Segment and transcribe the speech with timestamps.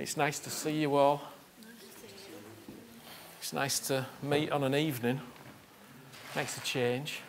[0.00, 1.20] It's nice to see you all.
[3.38, 5.20] It's nice to meet on an evening.
[6.34, 7.20] Makes a change.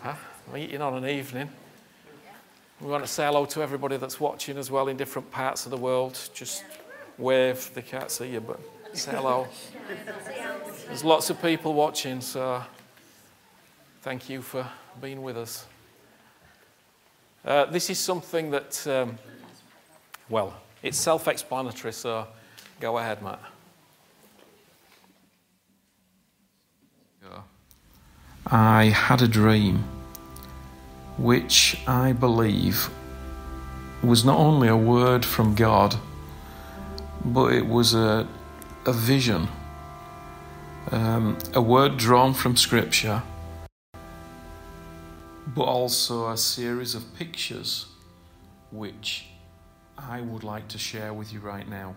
[0.00, 0.14] Huh?
[0.50, 1.50] Meeting on an evening.
[2.80, 5.70] We want to say hello to everybody that's watching as well in different parts of
[5.70, 6.18] the world.
[6.32, 6.64] Just
[7.18, 7.70] wave.
[7.74, 8.58] They can't see you, but
[8.94, 9.46] say hello.
[10.86, 12.64] There's lots of people watching, so
[14.00, 14.66] thank you for
[15.02, 15.66] being with us.
[17.44, 19.18] Uh, this is something that, um,
[20.30, 22.26] well, it's self explanatory, so
[22.80, 23.40] go ahead, Matt.
[28.46, 29.84] I had a dream
[31.16, 32.90] which I believe
[34.02, 35.94] was not only a word from God,
[37.24, 38.26] but it was a,
[38.84, 39.46] a vision,
[40.90, 43.22] um, a word drawn from Scripture,
[45.54, 47.86] but also a series of pictures
[48.72, 49.26] which
[50.08, 51.94] I would like to share with you right now.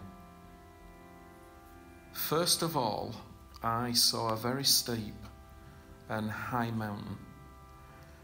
[2.14, 3.16] First of all,
[3.64, 5.16] I saw a very steep
[6.08, 7.18] and high mountain,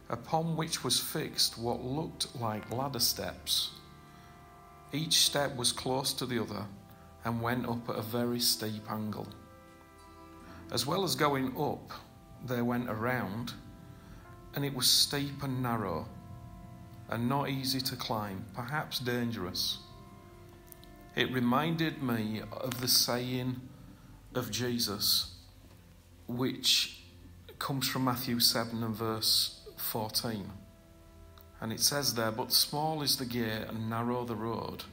[0.10, 3.72] upon which was fixed what looked like ladder steps.
[4.94, 6.66] Each step was close to the other
[7.26, 9.28] and went up at a very steep angle.
[10.72, 11.92] As well as going up,
[12.46, 13.54] they went around,
[14.56, 16.08] and it was steep and narrow,
[17.12, 19.80] and not easy to climb, perhaps dangerous.
[21.16, 23.60] It reminded me of the saying
[24.34, 25.36] of Jesus,
[26.28, 27.02] which
[27.60, 30.50] comes from Matthew 7 and verse 14.
[31.60, 34.86] And it says there, But small is the gate and narrow the road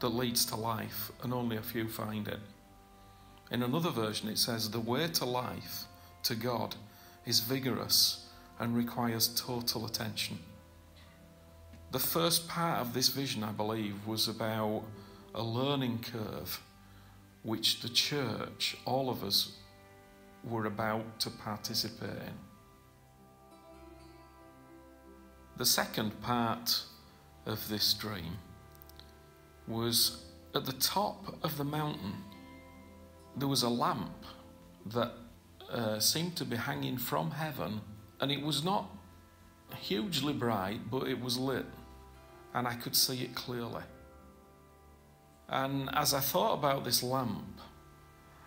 [0.00, 2.40] that leads to life, and only a few find it.
[3.50, 5.84] In another version, it says, The way to life,
[6.24, 6.74] to God,
[7.26, 8.26] is vigorous
[8.58, 10.38] and requires total attention.
[11.96, 14.82] The first part of this vision, I believe, was about
[15.34, 16.60] a learning curve
[17.42, 19.52] which the church, all of us,
[20.44, 22.34] were about to participate in.
[25.56, 26.82] The second part
[27.46, 28.36] of this dream
[29.66, 30.22] was
[30.54, 32.12] at the top of the mountain,
[33.38, 34.22] there was a lamp
[34.84, 35.12] that
[35.70, 37.80] uh, seemed to be hanging from heaven,
[38.20, 38.90] and it was not
[39.80, 41.64] hugely bright, but it was lit,
[42.56, 43.82] and I could see it clearly.
[45.48, 47.60] And as I thought about this lamp,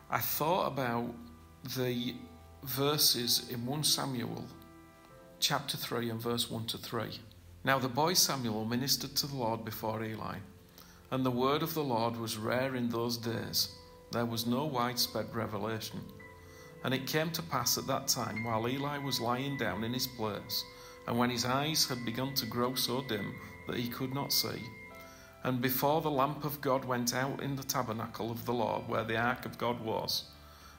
[0.10, 1.14] I thought about
[1.76, 2.16] the
[2.64, 4.46] verses in 1 Samuel
[5.40, 7.20] chapter 3 and verse 1 to 3.
[7.64, 10.38] Now the boy Samuel ministered to the Lord before Eli,
[11.12, 13.76] and the word of the Lord was rare in those days.
[14.12, 16.02] There was no widespread revelation.
[16.84, 20.08] And it came to pass at that time, while Eli was lying down in his
[20.08, 20.64] place,
[21.08, 23.36] and when his eyes had begun to grow so dim
[23.70, 24.62] that he could not see,
[25.44, 29.04] and before the lamp of God went out in the tabernacle of the Lord, where
[29.04, 30.26] the ark of God was,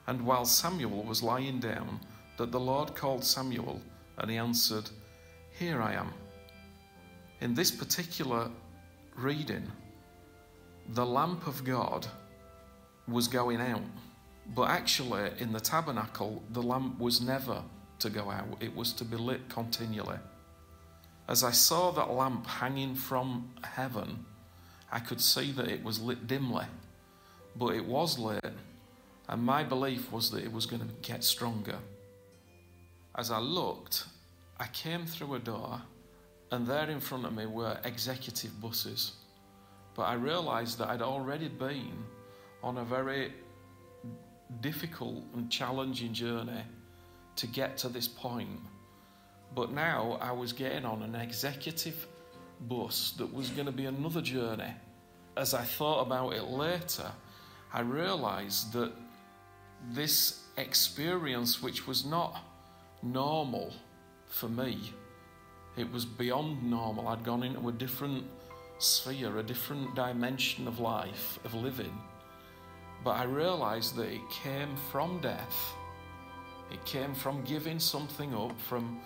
[0.07, 2.01] and while Samuel was lying down,
[2.37, 3.81] that the Lord called Samuel,
[4.19, 4.91] and he answered,
[5.59, 6.13] Here I am.
[7.41, 8.51] In this particular
[9.17, 9.71] reading,
[10.89, 12.07] the lamp of God
[13.09, 13.83] was going out.
[14.55, 17.63] But actually, in the tabernacle, the lamp was never
[18.01, 20.19] to go out, it was to be lit continually.
[21.31, 24.27] As I saw that lamp hanging from heaven,
[24.93, 26.67] I could see that it was lit dimly,
[27.57, 28.53] but it was lit
[29.31, 31.79] and my belief was that it was going to get stronger.
[33.17, 34.07] As I looked,
[34.59, 35.81] I came through a door,
[36.51, 39.13] and there in front of me were executive buses.
[39.95, 41.93] But I realized that I'd already been
[42.61, 43.33] on a very
[44.61, 46.65] difficult and challenging journey
[47.37, 48.59] to get to this point.
[49.55, 52.07] But now I was getting on an executive
[52.61, 54.73] bus that was going to be another journey.
[55.37, 57.11] As I thought about it later,
[57.73, 58.93] I realized that
[59.91, 62.39] this experience, which was not
[63.03, 63.73] normal
[64.27, 64.93] for me,
[65.77, 67.09] it was beyond normal.
[67.09, 68.25] I'd gone into a different
[68.79, 71.97] sphere, a different dimension of life, of living.
[73.03, 75.75] But I realized that it came from death.
[76.71, 79.01] It came from giving something up, from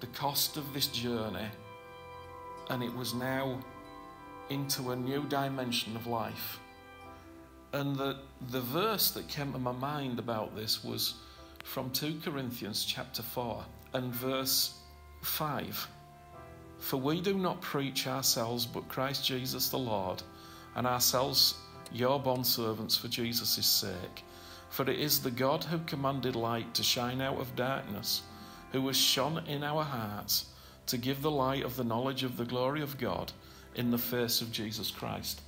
[0.00, 1.48] the cost of this journey.
[2.70, 3.60] And it was now
[4.50, 6.60] into a new dimension of life.
[7.72, 8.18] And the,
[8.50, 11.14] the verse that came to my mind about this was
[11.64, 13.64] from 2 Corinthians chapter 4
[13.94, 14.74] and verse
[15.22, 15.88] 5.
[16.78, 20.22] For we do not preach ourselves, but Christ Jesus the Lord,
[20.76, 21.54] and ourselves
[21.92, 24.24] your bondservants for Jesus' sake.
[24.68, 28.22] For it is the God who commanded light to shine out of darkness,
[28.74, 30.46] who has shone in our hearts
[30.86, 33.32] to give the light of the knowledge of the glory of God
[33.74, 35.40] in the face of Jesus Christ.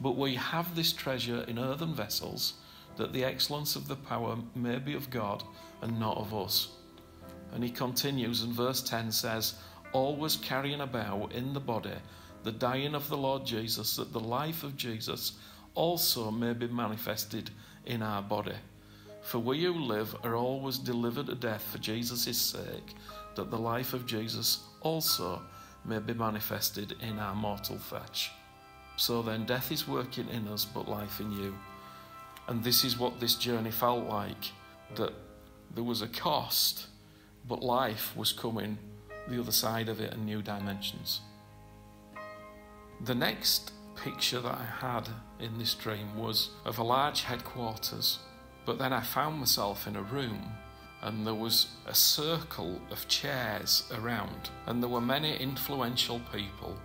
[0.00, 2.54] But we have this treasure in earthen vessels,
[2.96, 5.42] that the excellence of the power may be of God
[5.80, 6.68] and not of us.
[7.54, 9.54] And he continues, and verse 10 says,
[9.92, 11.94] Always carrying about in the body
[12.42, 15.32] the dying of the Lord Jesus, that the life of Jesus
[15.74, 17.50] also may be manifested
[17.86, 18.54] in our body.
[19.22, 22.94] For we who live are always delivered to death for Jesus' sake,
[23.36, 25.40] that the life of Jesus also
[25.84, 28.30] may be manifested in our mortal flesh.
[28.96, 31.56] So then, death is working in us, but life in you.
[32.48, 34.52] And this is what this journey felt like
[34.96, 35.12] that
[35.74, 36.86] there was a cost,
[37.48, 38.78] but life was coming
[39.28, 41.20] the other side of it and new dimensions.
[43.00, 45.08] The next picture that I had
[45.40, 48.18] in this dream was of a large headquarters,
[48.64, 50.52] but then I found myself in a room
[51.02, 56.76] and there was a circle of chairs around, and there were many influential people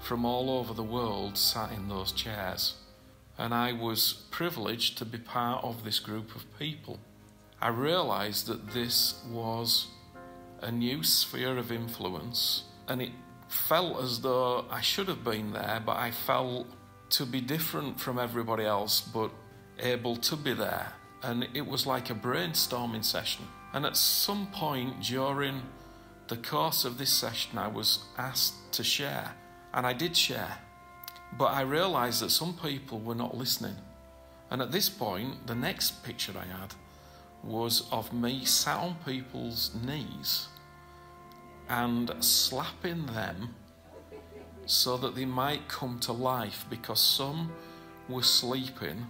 [0.00, 2.74] from all over the world sat in those chairs.
[3.36, 6.98] And I was privileged to be part of this group of people.
[7.60, 9.88] I realized that this was
[10.62, 13.12] a new sphere of influence, and it
[13.48, 16.66] felt as though I should have been there, but I felt
[17.10, 19.30] to be different from everybody else, but
[19.78, 20.94] able to be there.
[21.22, 23.46] And it was like a brainstorming session.
[23.72, 25.62] And at some point during
[26.28, 29.32] the course of this session, I was asked to share.
[29.72, 30.58] And I did share.
[31.38, 33.76] But I realized that some people were not listening.
[34.50, 36.74] And at this point, the next picture I had
[37.42, 40.48] was of me sat on people's knees
[41.68, 43.54] and slapping them
[44.66, 47.50] so that they might come to life because some
[48.08, 49.06] were sleeping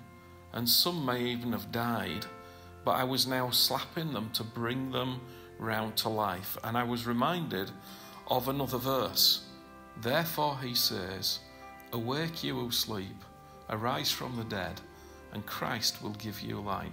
[0.52, 2.26] and some may even have died,
[2.84, 5.20] but I was now slapping them to bring them
[5.58, 6.58] round to life.
[6.64, 7.70] And I was reminded
[8.28, 9.44] of another verse.
[10.00, 11.40] Therefore, he says,
[11.92, 13.24] Awake, you who sleep,
[13.70, 14.80] arise from the dead,
[15.32, 16.92] and Christ will give you light.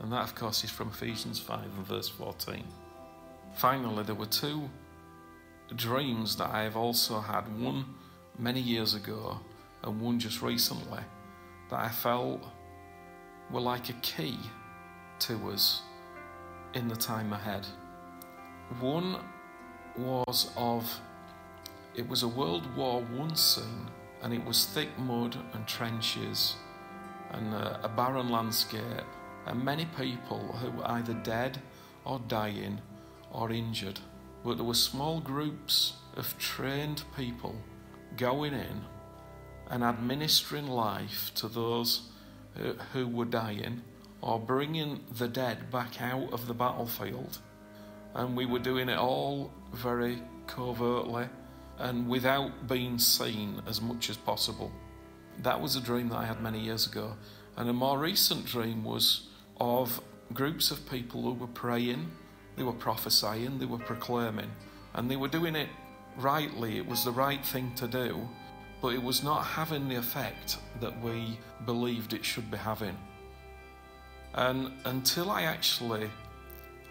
[0.00, 2.64] And that, of course, is from Ephesians 5 and verse 14.
[3.54, 4.68] Finally, there were two
[5.76, 7.84] dreams that I have also had one
[8.38, 9.38] many years ago
[9.82, 11.00] and one just recently
[11.72, 12.42] that I felt
[13.50, 14.38] were like a key
[15.20, 15.80] to us
[16.74, 17.66] in the time ahead.
[18.78, 19.16] One
[19.96, 21.00] was of,
[21.94, 23.88] it was a World War One scene,
[24.22, 26.56] and it was thick mud and trenches
[27.30, 29.06] and a, a barren landscape,
[29.46, 31.58] and many people who were either dead
[32.04, 32.82] or dying
[33.30, 33.98] or injured,
[34.44, 37.56] but there were small groups of trained people
[38.18, 38.84] going in
[39.72, 42.02] and administering life to those
[42.92, 43.82] who were dying
[44.20, 47.38] or bringing the dead back out of the battlefield.
[48.14, 51.26] And we were doing it all very covertly
[51.78, 54.70] and without being seen as much as possible.
[55.42, 57.16] That was a dream that I had many years ago.
[57.56, 59.28] And a more recent dream was
[59.58, 60.00] of
[60.32, 62.12] groups of people who were praying
[62.56, 64.50] they were prophesying, they were proclaiming,
[64.94, 65.68] and they were doing it
[66.16, 66.76] rightly.
[66.76, 68.28] It was the right thing to do,
[68.82, 72.96] but it was not having the effect that we believed it should be having.
[74.34, 76.10] And until I actually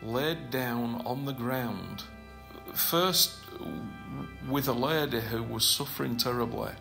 [0.02, 2.04] laid down on the ground,
[2.74, 3.34] first
[4.50, 6.72] with a lady who was suffering terribly,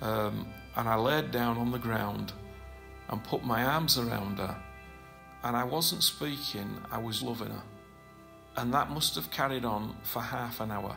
[0.00, 0.46] um,
[0.76, 2.32] and I laid down on the ground
[3.08, 4.56] and put my arms around her,
[5.42, 7.62] and I wasn't speaking, I was loving her.
[8.56, 10.96] And that must have carried on for half an hour.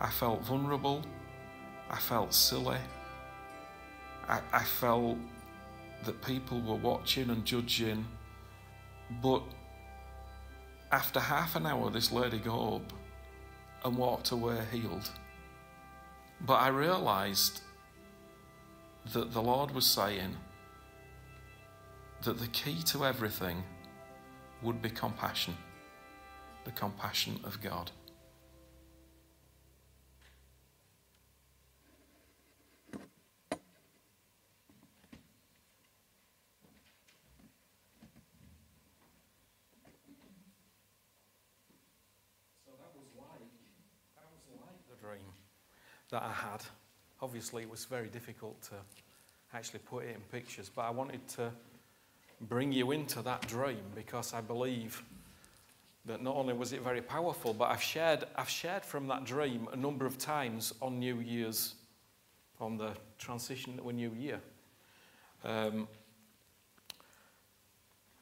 [0.00, 1.04] I felt vulnerable.
[1.90, 2.78] I felt silly.
[4.28, 5.18] I, I felt
[6.04, 8.06] that people were watching and judging.
[9.22, 9.42] But
[10.92, 12.92] after half an hour, this lady got up
[13.84, 15.10] and walked away healed.
[16.46, 17.60] But I realized
[19.12, 20.36] that the Lord was saying
[22.22, 23.62] that the key to everything
[24.62, 25.56] would be compassion
[26.64, 27.90] the compassion of God.
[42.64, 43.40] So that was like
[44.16, 45.32] that was like the dream
[46.10, 46.62] that I had.
[47.22, 48.74] Obviously, it was very difficult to
[49.54, 51.50] actually put it in pictures, but I wanted to
[52.42, 55.02] bring you into that dream because I believe
[56.06, 59.68] that not only was it very powerful, but I've shared, I've shared from that dream
[59.72, 61.74] a number of times on New Year's,
[62.60, 64.40] on the transition to a new year.
[65.44, 65.88] Um,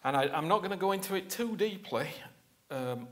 [0.05, 2.09] and I, am not going to go into it too deeply,
[2.71, 3.09] um,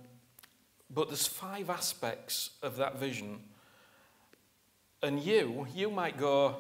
[0.93, 3.41] but there's five aspects of that vision.
[5.07, 6.57] And you, you might go,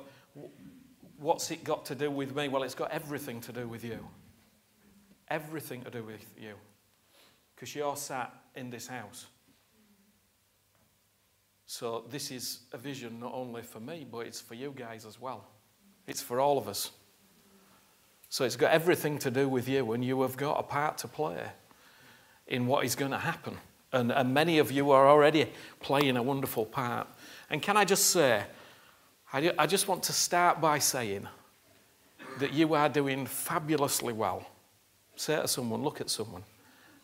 [1.18, 2.46] what's it got to do with me?
[2.46, 3.98] Well, it's got everything to do with you.
[5.26, 6.52] Everything to do with you.
[7.54, 9.26] Because you're sat in this house.
[11.66, 15.20] So, this is a vision not only for me, but it's for you guys as
[15.20, 15.48] well.
[16.06, 16.92] It's for all of us.
[18.28, 21.08] So, it's got everything to do with you, and you have got a part to
[21.08, 21.42] play
[22.46, 23.58] in what is going to happen.
[23.92, 25.50] And, and many of you are already
[25.80, 27.08] playing a wonderful part.
[27.50, 28.44] And can I just say,
[29.32, 31.26] I, just want to start by saying
[32.38, 34.46] that you are doing fabulously well.
[35.16, 36.42] Say to someone, look at someone,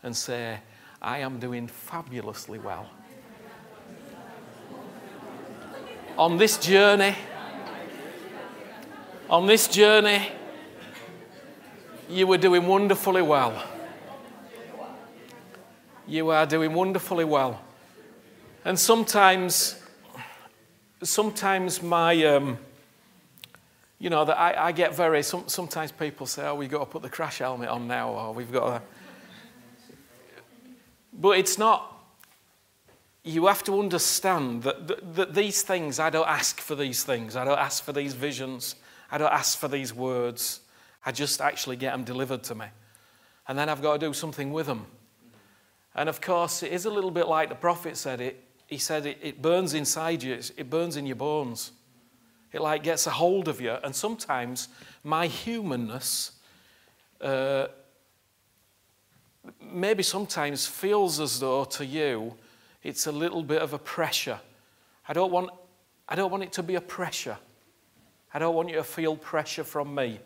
[0.03, 0.59] and say,
[1.01, 2.89] I am doing fabulously well.
[6.17, 7.15] on this journey,
[9.29, 10.29] on this journey,
[12.09, 13.65] you were doing wonderfully well.
[16.07, 17.61] You are doing wonderfully well.
[18.65, 19.82] And sometimes,
[21.02, 22.59] sometimes my, um,
[23.99, 26.87] you know, that I, I, get very, some, sometimes people say, oh, we've got to
[26.87, 28.82] put the crash helmet on now, or we've got to.
[31.12, 31.92] But it's not,
[33.23, 37.37] you have to understand that, that, that, these things, I don't ask for these things.
[37.37, 38.76] I don't ask for these visions.
[39.11, 40.61] I don't ask for these words.
[41.04, 42.66] I just actually get them delivered to me.
[43.47, 44.87] And then I've got to do something with them.
[45.94, 48.42] And of course, it is a little bit like the prophet said it.
[48.73, 51.73] He said it, it burns inside you, it burns in your bones.
[52.55, 53.73] It like gets a hold of you.
[53.85, 54.69] And sometimes
[55.05, 56.33] my humanness
[57.21, 57.67] uh,
[59.61, 62.35] maybe sometimes feels as though to you
[62.83, 64.41] it's a little bit of a pressure.
[65.07, 65.50] I don't want,
[66.09, 67.37] I don't want it to be a pressure.
[68.33, 70.19] I don't want you to feel pressure from me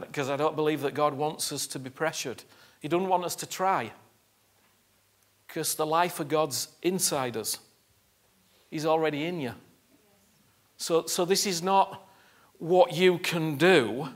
[0.00, 2.42] because I don't believe that God wants us to be pressured.
[2.80, 3.92] He doesn't want us to try
[5.46, 7.58] because the life of God's inside us.
[8.70, 9.54] He's already in you.
[10.76, 12.06] So, so this is not
[12.58, 14.08] what you can do,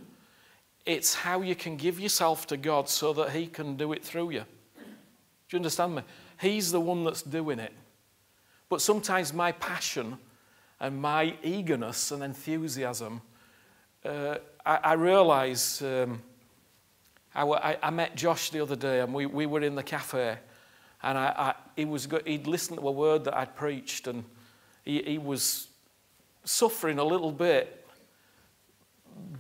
[0.87, 4.31] it's how you can give yourself to God so that He can do it through
[4.31, 4.45] you.
[4.79, 6.03] Do you understand me?
[6.41, 7.73] He's the one that's doing it.
[8.69, 10.17] But sometimes my passion
[10.79, 13.21] and my eagerness and enthusiasm,
[14.05, 15.83] uh, I, I realize.
[15.83, 16.23] Um,
[17.35, 20.37] I, I, met Josh the other day and we, we were in the cafe
[21.03, 24.25] and I, I, he was, he'd listened to a word that I'd preached and
[24.85, 25.69] he, he was
[26.45, 27.87] suffering a little bit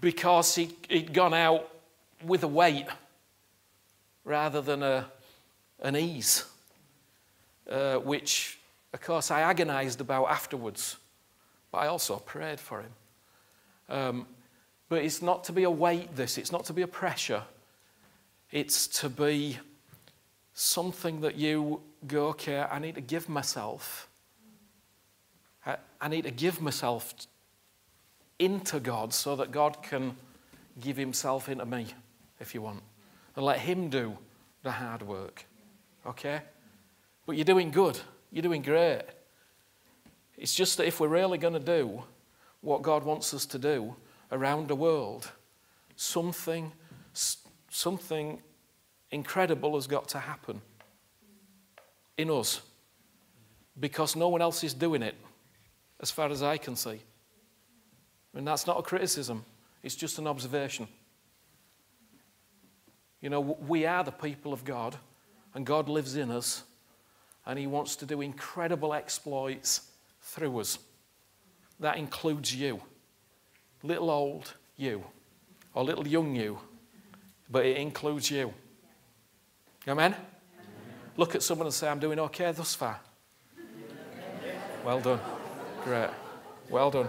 [0.00, 1.68] because he, he'd gone out
[2.24, 2.86] with a weight
[4.24, 5.06] rather than a,
[5.80, 6.44] an ease
[7.70, 8.58] uh, which,
[8.92, 10.96] of course, I agonized about afterwards,
[11.70, 12.92] but I also prayed for him.
[13.88, 14.26] Um,
[14.88, 17.44] but it's not to be a weight, this, it's not to be a pressure,
[18.50, 19.58] it's to be
[20.52, 24.08] something that you go, okay, I need to give myself.
[25.64, 27.14] I, I need to give myself
[28.38, 30.16] into God so that God can
[30.80, 31.86] give Himself into me,
[32.40, 32.82] if you want,
[33.36, 34.16] and let Him do
[34.62, 35.44] the hard work.
[36.06, 36.40] Okay?
[37.26, 37.98] But you're doing good.
[38.32, 39.02] You're doing great.
[40.36, 42.02] It's just that if we're really going to do
[42.62, 43.94] what God wants us to do
[44.32, 45.30] around the world,
[45.96, 46.72] something,
[47.68, 48.40] something
[49.10, 50.62] incredible has got to happen
[52.16, 52.60] in us
[53.78, 55.14] because no one else is doing it,
[56.00, 57.00] as far as I can see.
[58.34, 59.44] And that's not a criticism,
[59.82, 60.88] it's just an observation.
[63.20, 64.96] You know, we are the people of God,
[65.54, 66.64] and God lives in us,
[67.44, 69.90] and He wants to do incredible exploits
[70.22, 70.78] through us.
[71.80, 72.80] That includes you,
[73.82, 75.04] little old you,
[75.74, 76.58] or little young you,
[77.50, 78.54] but it includes you.
[79.86, 80.14] Amen?
[80.14, 80.20] Amen?
[81.16, 83.00] Look at someone and say, I'm doing okay thus far.
[84.84, 85.20] Well done.
[85.84, 86.10] Great.
[86.68, 87.08] Well done.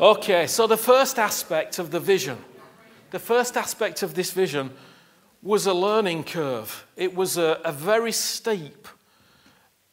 [0.00, 2.38] Okay, so the first aspect of the vision,
[3.10, 4.70] the first aspect of this vision
[5.42, 6.86] was a learning curve.
[6.96, 8.88] It was a, a very steep,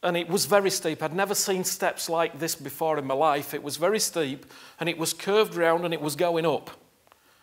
[0.03, 1.01] and it was very steep.
[1.01, 3.53] I'd never seen steps like this before in my life.
[3.53, 4.45] It was very steep,
[4.79, 6.69] and it was curved round and it was going up.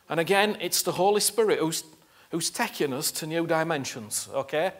[0.08, 1.82] And again, it's the Holy Spirit who's,
[2.30, 4.72] who's taking us to new dimensions, okay?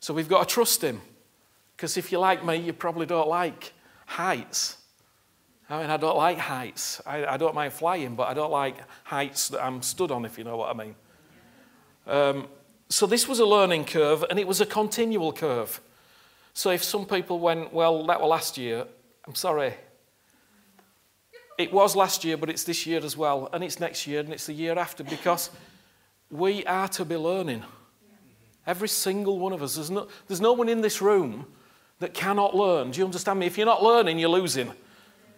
[0.00, 1.00] So we've got to trust Him.
[1.78, 3.72] Because if you're like me, you probably don't like
[4.04, 4.78] heights.
[5.70, 7.00] I mean, I don't like heights.
[7.06, 10.36] I, I don't mind flying, but I don't like heights that I'm stood on, if
[10.38, 10.96] you know what I mean.
[12.08, 12.48] Um,
[12.88, 15.80] so this was a learning curve and it was a continual curve.
[16.52, 18.84] So if some people went, well, that was last year,
[19.28, 19.72] I'm sorry.
[21.58, 24.32] It was last year, but it's this year as well, and it's next year, and
[24.32, 25.50] it's the year after, because
[26.28, 27.62] we are to be learning.
[28.66, 29.76] Every single one of us.
[29.76, 31.46] There's no, there's no one in this room
[32.00, 32.90] that cannot learn.
[32.90, 33.46] Do you understand me?
[33.46, 34.72] If you're not learning, you're losing.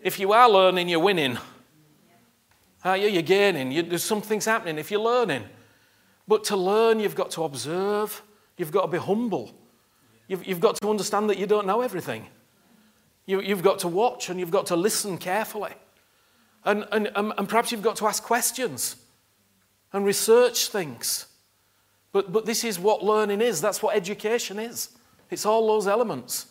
[0.02, 1.38] If you are learning, you're winning.
[2.84, 3.08] Are you?
[3.08, 3.72] You're gaining.
[3.72, 5.44] You, there's something's happening if you're learning.
[6.26, 8.22] But to learn, you've got to observe.
[8.56, 9.54] You've got to be humble.
[10.28, 12.26] You've, you've got to understand that you don't know everything.
[13.26, 15.72] You, you've got to watch and you've got to listen carefully.
[16.64, 18.96] And, and, um, and perhaps you've got to ask questions
[19.92, 21.26] and research things.
[22.12, 23.60] But, but this is what learning is.
[23.60, 24.90] That's what education is.
[25.30, 26.46] It's all those elements.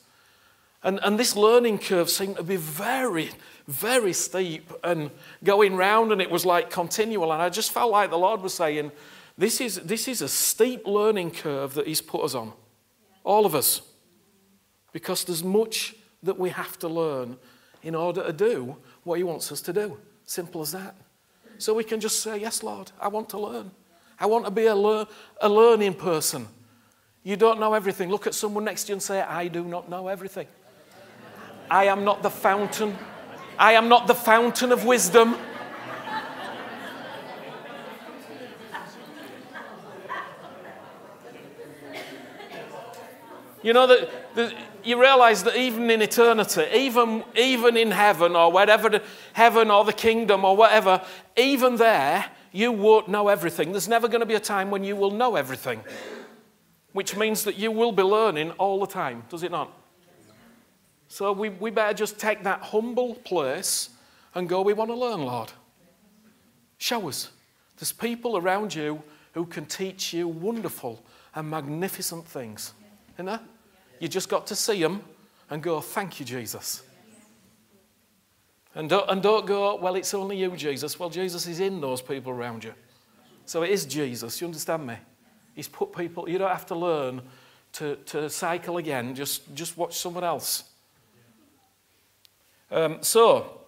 [0.83, 3.31] And, and this learning curve seemed to be very,
[3.67, 5.11] very steep and
[5.43, 7.33] going round, and it was like continual.
[7.33, 8.91] And I just felt like the Lord was saying,
[9.37, 12.53] This is, this is a steep learning curve that He's put us on,
[13.23, 13.81] all of us,
[14.93, 17.37] because there's much that we have to learn
[17.83, 19.97] in order to do what He wants us to do.
[20.23, 20.95] Simple as that.
[21.57, 23.71] So we can just say, Yes, Lord, I want to learn.
[24.17, 25.07] I want to be a, lear-
[25.41, 26.47] a learning person.
[27.23, 28.09] You don't know everything.
[28.09, 30.47] Look at someone next to you and say, I do not know everything.
[31.69, 32.97] I am not the fountain.
[33.57, 35.35] I am not the fountain of wisdom.
[43.61, 48.89] You know that, you realize that even in eternity, even, even in heaven or wherever,
[48.89, 53.71] the, heaven or the kingdom or whatever, even there, you won't know everything.
[53.71, 55.81] There's never going to be a time when you will know everything,
[56.93, 59.73] which means that you will be learning all the time, does it not?
[61.09, 63.89] So we, we better just take that humble place
[64.35, 65.51] and go, we want to learn, Lord.
[66.77, 67.31] Show us.
[67.77, 69.01] There's people around you
[69.33, 72.73] who can teach you wonderful and magnificent things.
[73.17, 73.39] You know?
[73.99, 75.01] You just got to see them
[75.49, 76.83] and go, thank you, Jesus.
[78.75, 80.99] And don't, and don't go, well, it's only you, Jesus.
[80.99, 82.73] Well, Jesus is in those people around you.
[83.45, 84.39] So it is Jesus.
[84.39, 84.95] You understand me?
[85.55, 87.23] He's put people, you don't have to learn
[87.73, 89.15] to, to cycle again.
[89.15, 90.65] Just, just watch someone else.
[92.71, 93.61] Um, so,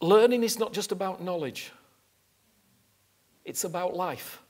[0.00, 1.72] learning is not just about knowledge,
[3.44, 4.42] it's about life.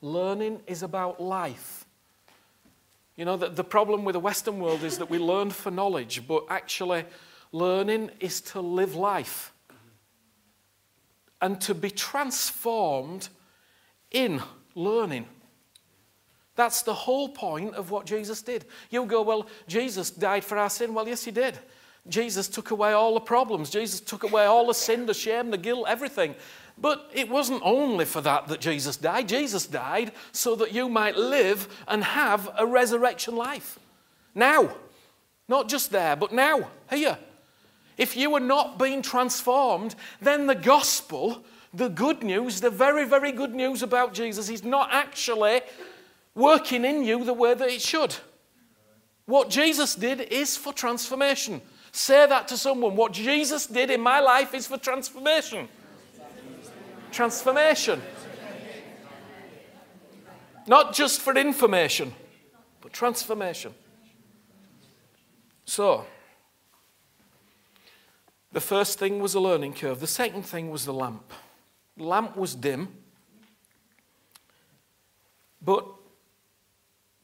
[0.00, 1.84] Learning is about life.
[3.16, 6.22] You know, the, the problem with the Western world is that we learn for knowledge,
[6.28, 7.04] but actually,
[7.50, 9.52] learning is to live life
[11.40, 13.28] and to be transformed
[14.12, 14.40] in
[14.76, 15.26] learning.
[16.58, 18.64] That's the whole point of what Jesus did.
[18.90, 20.92] You go, well, Jesus died for our sin.
[20.92, 21.56] Well, yes, he did.
[22.08, 23.70] Jesus took away all the problems.
[23.70, 26.34] Jesus took away all the sin, the shame, the guilt, everything.
[26.76, 29.28] But it wasn't only for that that Jesus died.
[29.28, 33.78] Jesus died so that you might live and have a resurrection life.
[34.34, 34.74] Now.
[35.48, 37.16] Not just there, but now, here.
[37.96, 43.32] If you are not being transformed, then the gospel, the good news, the very, very
[43.32, 45.62] good news about Jesus, is not actually
[46.38, 48.14] working in you the way that it should.
[49.26, 51.60] What Jesus did is for transformation.
[51.90, 52.96] Say that to someone.
[52.96, 55.68] What Jesus did in my life is for transformation.
[57.10, 58.00] Transformation.
[60.66, 62.14] Not just for information,
[62.80, 63.74] but transformation.
[65.64, 66.06] So,
[68.52, 70.00] the first thing was a learning curve.
[70.00, 71.32] The second thing was the lamp.
[71.96, 72.88] The lamp was dim.
[75.60, 75.86] But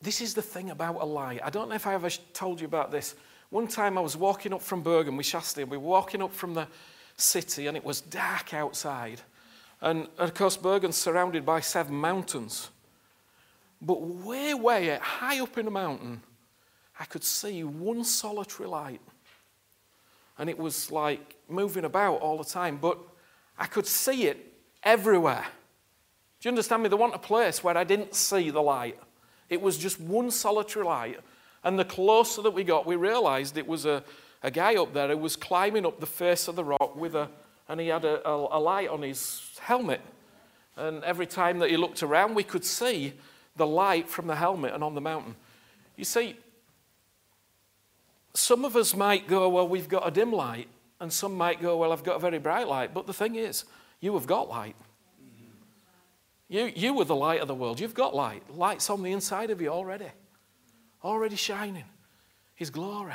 [0.04, 1.40] this is the thing about a lie.
[1.42, 3.14] I don't know if I ever told you about this.
[3.50, 6.54] One time I was walking up from Bergen with Shasti, we were walking up from
[6.54, 6.68] the
[7.16, 9.20] city, and it was dark outside.
[9.80, 12.70] And of course, Bergen's surrounded by seven mountains.
[13.80, 16.22] But way, way high up in the mountain,
[16.98, 19.00] I could see one solitary light.
[20.38, 22.98] And it was like moving about all the time, but
[23.58, 25.46] I could see it everywhere.
[26.40, 26.88] Do you understand me?
[26.88, 28.98] There wasn't a place where I didn't see the light.
[29.50, 31.20] It was just one solitary light.
[31.62, 34.04] And the closer that we got, we realized it was a,
[34.42, 37.28] a guy up there who was climbing up the face of the rock with a,
[37.68, 40.00] and he had a, a, a light on his helmet.
[40.76, 43.14] And every time that he looked around, we could see
[43.56, 45.36] the light from the helmet and on the mountain.
[45.96, 46.36] You see,
[48.34, 50.68] some of us might go, Well, we've got a dim light.
[51.00, 52.92] And some might go, Well, I've got a very bright light.
[52.92, 53.64] But the thing is,
[54.00, 54.76] you have got light.
[56.48, 57.80] You, you were the light of the world.
[57.80, 58.42] You've got light.
[58.54, 60.08] Light's on the inside of you already,
[61.02, 61.84] already shining.
[62.54, 63.14] His glory,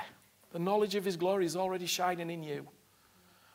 [0.52, 2.68] the knowledge of His glory is already shining in you.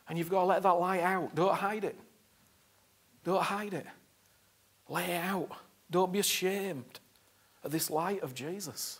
[0.07, 1.35] And you've got to let that light out.
[1.35, 1.95] Don't hide it.
[3.23, 3.85] Don't hide it.
[4.87, 5.49] Lay it out.
[5.89, 6.99] Don't be ashamed
[7.63, 8.99] of this light of Jesus.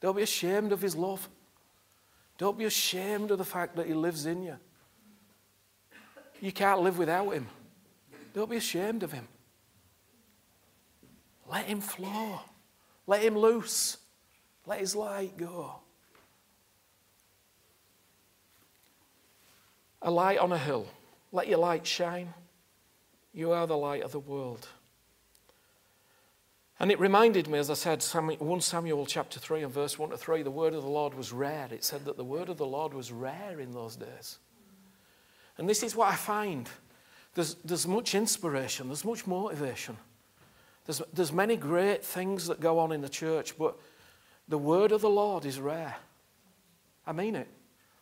[0.00, 1.28] Don't be ashamed of His love.
[2.38, 4.56] Don't be ashamed of the fact that He lives in you.
[6.40, 7.46] You can't live without Him.
[8.34, 9.26] Don't be ashamed of Him.
[11.50, 12.40] Let him flow.
[13.06, 13.98] Let him loose.
[14.66, 15.80] Let his light go.
[20.06, 20.86] a light on a hill.
[21.32, 22.32] Let your light shine.
[23.34, 24.68] You are the light of the world.
[26.78, 30.16] And it reminded me, as I said, 1 Samuel chapter 3 and verse 1 to
[30.16, 31.68] 3, the word of the Lord was rare.
[31.70, 34.38] It said that the word of the Lord was rare in those days.
[35.58, 36.68] And this is what I find
[37.34, 39.96] there's, there's much inspiration, there's much motivation.
[40.86, 43.76] There's, there's many great things that go on in the church, but
[44.48, 45.96] the word of the Lord is rare.
[47.06, 47.48] I mean it.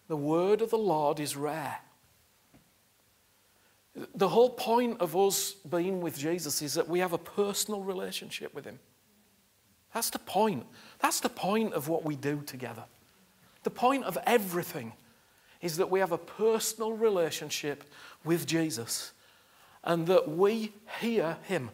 [0.08, 1.78] The word of the Lord is rare.
[4.14, 8.52] The whole point of us being with Jesus is that we have a personal relationship
[8.54, 8.80] with Him.
[9.94, 10.66] That's the point.
[10.98, 12.84] That's the point of what we do together.
[13.62, 14.92] The point of everything
[15.60, 17.84] is that we have a personal relationship
[18.24, 19.12] with Jesus
[19.84, 21.70] and that we hear Him.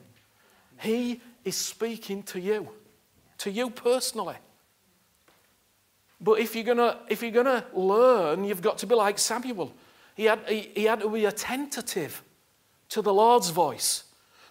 [0.80, 2.68] He is speaking to you,
[3.38, 4.36] to you personally.
[6.20, 9.72] But if you're gonna, if you're gonna learn, you've got to be like Samuel.
[10.14, 12.22] He had, he, he had to be attentive
[12.90, 14.04] to the Lord's voice.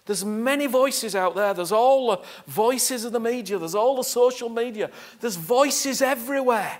[0.06, 1.54] There's many voices out there.
[1.54, 3.58] There's all the voices of the media.
[3.58, 4.90] There's all the social media.
[5.20, 6.78] There's voices everywhere.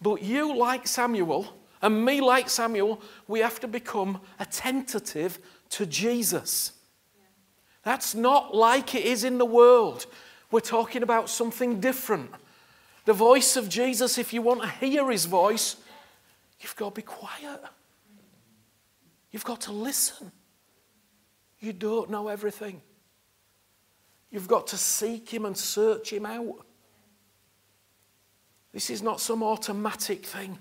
[0.00, 1.46] But you, like Samuel,
[1.82, 5.38] and me, like Samuel, we have to become attentive
[5.70, 6.72] to Jesus.
[7.84, 10.06] That's not like it is in the world.
[10.50, 12.30] We're talking about something different.
[13.04, 15.76] The voice of Jesus, if you want to hear his voice,
[16.60, 17.60] you've got to be quiet.
[19.30, 20.32] You've got to listen.
[21.60, 22.80] You don't know everything.
[24.30, 26.64] You've got to seek him and search him out.
[28.72, 30.58] This is not some automatic thing.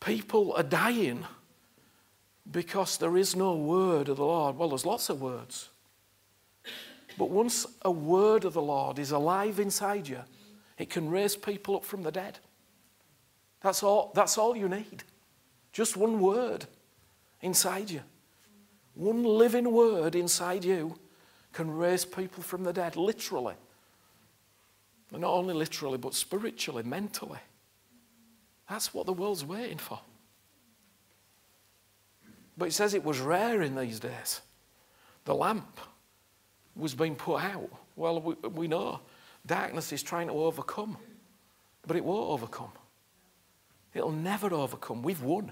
[0.00, 1.24] People are dying
[2.50, 4.56] because there is no word of the Lord.
[4.56, 5.70] Well, there's lots of words.
[7.18, 10.20] But once a word of the Lord is alive inside you,
[10.78, 12.38] it can raise people up from the dead.
[13.60, 15.02] That's all, that's all you need.
[15.72, 16.66] Just one word
[17.42, 18.02] inside you.
[18.94, 20.96] One living word inside you
[21.52, 23.54] can raise people from the dead, literally.
[25.10, 27.40] And not only literally, but spiritually, mentally.
[28.70, 29.98] That's what the world's waiting for.
[32.56, 34.40] But it says it was rare in these days.
[35.24, 35.80] The lamp
[36.78, 37.70] was being put out.
[37.96, 39.00] Well, we, we know
[39.44, 40.96] darkness is trying to overcome,
[41.86, 42.70] but it won't overcome.
[43.94, 45.02] It'll never overcome.
[45.02, 45.50] We've won.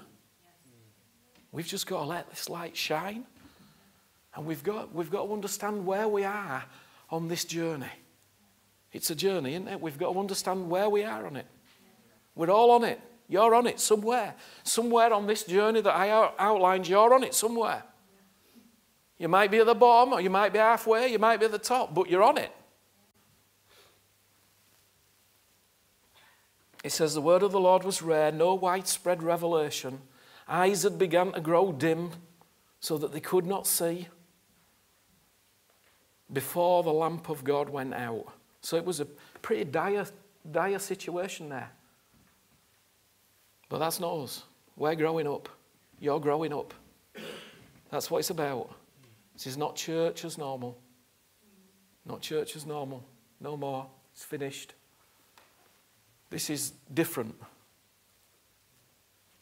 [1.52, 3.24] We've just got to let this light shine.
[4.34, 6.64] And we've got, we've got to understand where we are
[7.10, 7.90] on this journey.
[8.92, 9.80] It's a journey, isn't it?
[9.80, 11.46] We've got to understand where we are on it.
[12.34, 13.00] We're all on it.
[13.28, 14.34] You're on it somewhere.
[14.62, 17.82] Somewhere on this journey that I outlined, you're on it somewhere.
[19.18, 21.52] You might be at the bottom, or you might be halfway, you might be at
[21.52, 22.52] the top, but you're on it.
[26.84, 30.00] It says, The word of the Lord was rare, no widespread revelation.
[30.48, 32.10] Eyes had begun to grow dim
[32.78, 34.06] so that they could not see
[36.32, 38.26] before the lamp of God went out.
[38.60, 39.04] So it was a
[39.42, 40.06] pretty dire,
[40.50, 41.70] dire situation there.
[43.68, 44.44] But that's not us.
[44.76, 45.48] We're growing up.
[45.98, 46.74] You're growing up.
[47.90, 48.70] That's what it's about.
[49.36, 50.78] This is not church as normal.
[52.06, 53.04] Not church as normal.
[53.38, 53.86] No more.
[54.14, 54.72] It's finished.
[56.30, 57.34] This is different.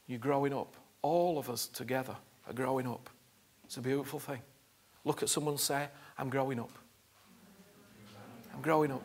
[0.08, 0.74] You're growing up.
[1.00, 2.16] All of us together
[2.48, 3.08] are growing up.
[3.66, 4.40] It's a beautiful thing.
[5.04, 5.86] Look at someone say,
[6.18, 6.72] I'm growing up.
[8.52, 9.02] I'm growing up.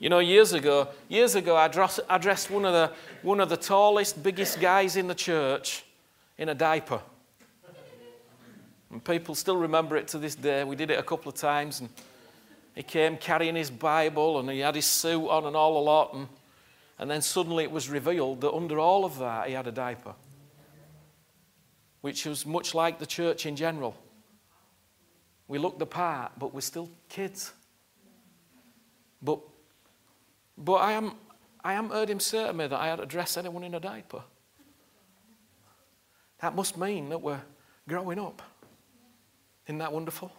[0.00, 3.48] You know, years ago, years ago, I dressed, I dressed one, of the, one of
[3.48, 5.84] the tallest, biggest guys in the church
[6.38, 7.00] in a diaper.
[8.90, 10.64] And people still remember it to this day.
[10.64, 11.88] We did it a couple of times, and
[12.74, 16.12] he came carrying his Bible, and he had his suit on and all a lot.
[16.12, 16.28] And,
[16.98, 20.14] and then suddenly it was revealed that under all of that, he had a diaper,
[22.02, 23.96] which was much like the church in general.
[25.48, 27.52] We looked the part, but we're still kids.
[29.22, 29.40] But
[30.58, 31.12] but I am
[31.64, 33.80] I am heard him say to me that I had to dress anyone in a
[33.80, 34.22] diaper.
[36.42, 37.40] That must mean that we're
[37.88, 38.42] growing up.
[39.66, 40.32] Isn't that wonderful?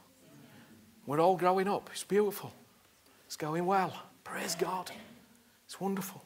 [1.06, 1.89] We're all growing up.
[1.94, 2.54] It's beautiful.
[3.26, 3.94] It's going well.
[4.26, 4.92] Praise God.
[5.66, 6.22] It's wonderful.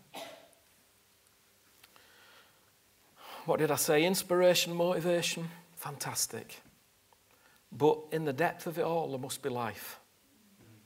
[3.46, 4.04] What did I say?
[4.04, 5.48] Inspiration, motivation.
[5.76, 6.60] Fantastic.
[7.72, 10.00] But in the depth of it all, there must be life.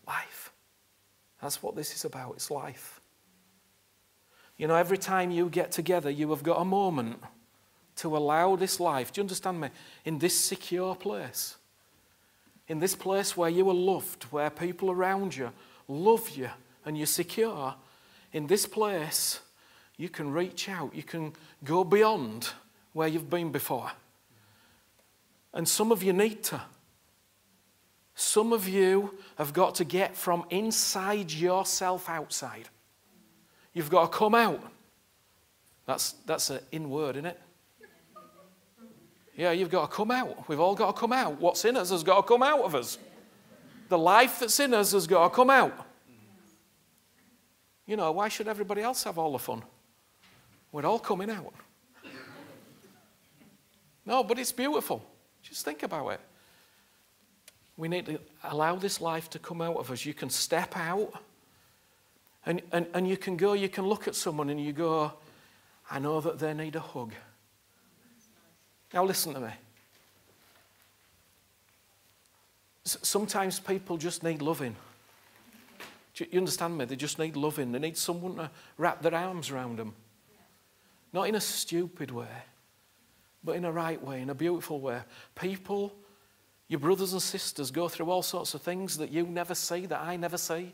[0.06, 0.52] Life.
[1.42, 2.34] That's what this is about.
[2.34, 3.00] It's life.
[4.58, 7.22] You know, every time you get together, you have got a moment
[7.98, 9.12] to allow this life.
[9.12, 9.70] Do you understand me?
[10.06, 11.58] In this secure place,
[12.68, 15.52] in this place where you are loved, where people around you
[15.88, 16.50] love you
[16.86, 17.76] and you're secure,
[18.34, 19.40] in this place,
[19.98, 22.50] you can reach out, you can go beyond
[22.94, 23.92] where you've been before.
[25.54, 26.62] And some of you need to.
[28.16, 32.70] Some of you have got to get from inside yourself outside.
[33.74, 34.62] You've got to come out.
[35.86, 37.40] That's, that's an in word, isn't it?
[39.36, 40.48] Yeah, you've got to come out.
[40.48, 41.40] We've all got to come out.
[41.40, 42.98] What's in us has got to come out of us.
[43.90, 45.88] The life that's in us has got to come out.
[47.86, 49.64] You know, why should everybody else have all the fun?
[50.72, 51.54] We're all coming out.
[54.06, 55.04] No, but it's beautiful.
[55.44, 56.20] Just think about it.
[57.78, 60.06] We need to allow this life to come out of us.
[60.06, 61.14] You can step out
[62.46, 65.14] and, and, and you can go, you can look at someone and you go,
[65.90, 67.14] I know that they need a hug.
[68.94, 69.52] Now, listen to me.
[72.84, 74.76] Sometimes people just need loving.
[76.16, 76.86] Do you understand me?
[76.86, 77.72] They just need loving.
[77.72, 79.94] They need someone to wrap their arms around them.
[81.14, 82.28] Not in a stupid way,
[83.44, 85.00] but in a right way, in a beautiful way.
[85.36, 85.94] People,
[86.68, 90.02] your brothers and sisters, go through all sorts of things that you never see, that
[90.02, 90.74] I never see.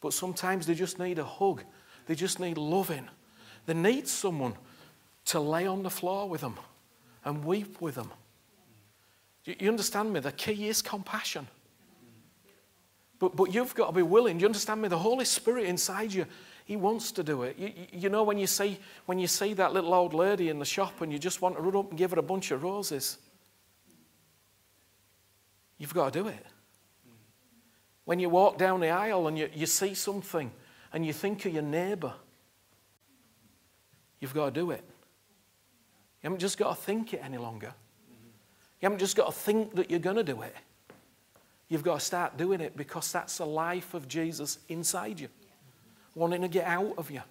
[0.00, 1.62] But sometimes they just need a hug.
[2.06, 3.08] They just need loving.
[3.66, 4.54] They need someone
[5.26, 6.56] to lay on the floor with them
[7.24, 8.10] and weep with them.
[9.44, 10.20] You understand me?
[10.20, 11.46] The key is compassion.
[13.18, 14.38] But, but you've got to be willing.
[14.38, 14.88] Do you understand me?
[14.88, 16.26] The Holy Spirit inside you,
[16.64, 17.58] He wants to do it.
[17.58, 20.64] You, you know, when you, see, when you see that little old lady in the
[20.64, 23.18] shop and you just want to run up and give her a bunch of roses,
[25.78, 26.46] you've got to do it.
[28.04, 30.50] When you walk down the aisle and you, you see something
[30.92, 32.14] and you think of your neighbour,
[34.18, 34.84] you've got to do it.
[36.22, 37.72] You haven't just got to think it any longer.
[38.80, 40.54] You haven't just got to think that you're going to do it.
[41.68, 45.28] You've got to start doing it because that's the life of Jesus inside you,
[46.14, 47.22] wanting to get out of you.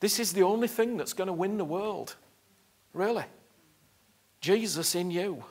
[0.00, 2.16] This is the only thing that's going to win the world.
[2.92, 3.24] Really.
[4.40, 5.44] Jesus in you,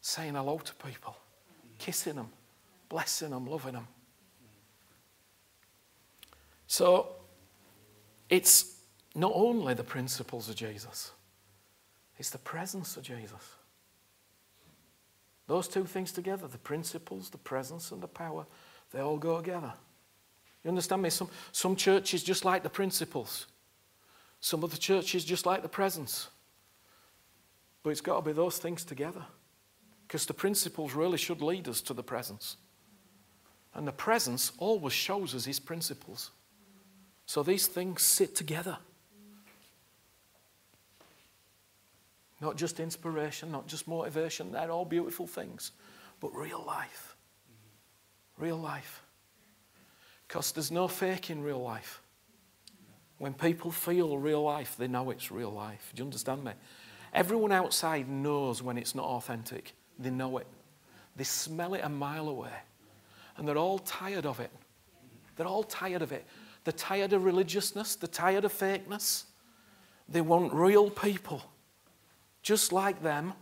[0.00, 1.16] saying hello to people,
[1.78, 2.28] kissing them,
[2.88, 3.86] blessing them, loving them.
[6.66, 7.08] So,
[8.28, 8.76] it's
[9.14, 11.12] not only the principles of Jesus,
[12.18, 13.54] it's the presence of Jesus.
[15.46, 18.44] Those two things together, the principles, the presence, and the power,
[18.92, 19.72] they all go together.
[20.62, 21.10] You understand me?
[21.10, 23.46] Some, some churches just like the principles,
[24.40, 26.28] some of the churches just like the presence.
[27.82, 29.24] But it's got to be those things together.
[30.06, 32.56] Because the principles really should lead us to the presence.
[33.74, 36.30] And the presence always shows us his principles.
[37.26, 38.78] So these things sit together.
[42.40, 45.72] Not just inspiration, not just motivation, they're all beautiful things,
[46.20, 47.16] but real life.
[48.36, 49.02] Real life.
[50.26, 52.00] Because there's no fake in real life.
[53.18, 55.90] When people feel real life, they know it's real life.
[55.94, 56.52] Do you understand me?
[57.12, 59.72] Everyone outside knows when it's not authentic.
[59.98, 60.46] They know it.
[61.16, 62.52] They smell it a mile away.
[63.36, 64.52] And they're all tired of it.
[65.34, 66.24] They're all tired of it.
[66.62, 67.96] They're tired of religiousness.
[67.96, 69.24] They're tired of fakeness.
[70.08, 71.42] They want real people
[72.48, 73.34] just like them,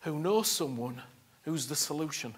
[0.00, 1.02] who know someone
[1.42, 2.34] who's the solution,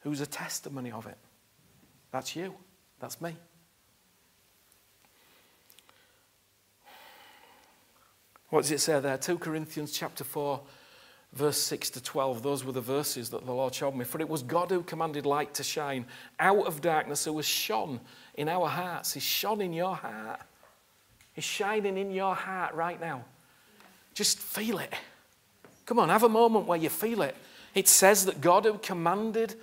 [0.00, 1.16] who's a testimony of it.
[2.10, 2.52] That's you.
[2.98, 3.36] That's me.
[8.48, 9.16] What does it say there?
[9.16, 10.60] 2 Corinthians chapter 4,
[11.34, 12.42] verse 6 to 12.
[12.42, 14.04] Those were the verses that the Lord showed me.
[14.04, 16.06] For it was God who commanded light to shine
[16.40, 18.00] out of darkness, who was shone
[18.34, 19.12] in our hearts.
[19.12, 20.40] He's shone in your heart
[21.36, 23.24] is shining in your heart right now.
[24.14, 24.92] Just feel it.
[25.86, 27.36] Come on, have a moment where you feel it.
[27.74, 29.54] It says that God who commanded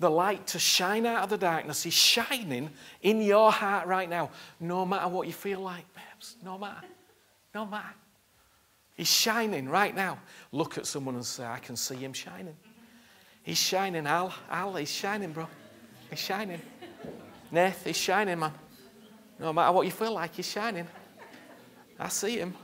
[0.00, 2.70] the light to shine out of the darkness is shining
[3.02, 6.36] in your heart right now, no matter what you feel like, babes.
[6.44, 6.86] No matter.
[7.54, 7.94] No matter.
[8.96, 10.18] He's shining right now.
[10.52, 12.56] Look at someone and say, I can see him shining.
[13.42, 14.34] He's shining, Al.
[14.50, 15.48] Al, he's shining, bro.
[16.10, 16.60] He's shining.
[17.50, 18.52] Nath, he's shining, man.
[19.38, 20.86] No matter what you feel like, he's shining.
[21.98, 22.54] I see him.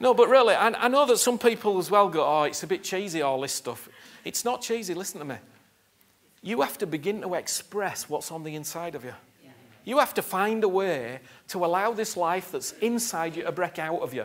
[0.00, 2.66] No, but really, I, I know that some people as well go, oh, it's a
[2.66, 3.88] bit cheesy, all this stuff.
[4.24, 5.36] It's not cheesy, listen to me.
[6.42, 9.12] You have to begin to express what's on the inside of you.
[9.84, 13.78] You have to find a way to allow this life that's inside you to break
[13.78, 14.24] out of you.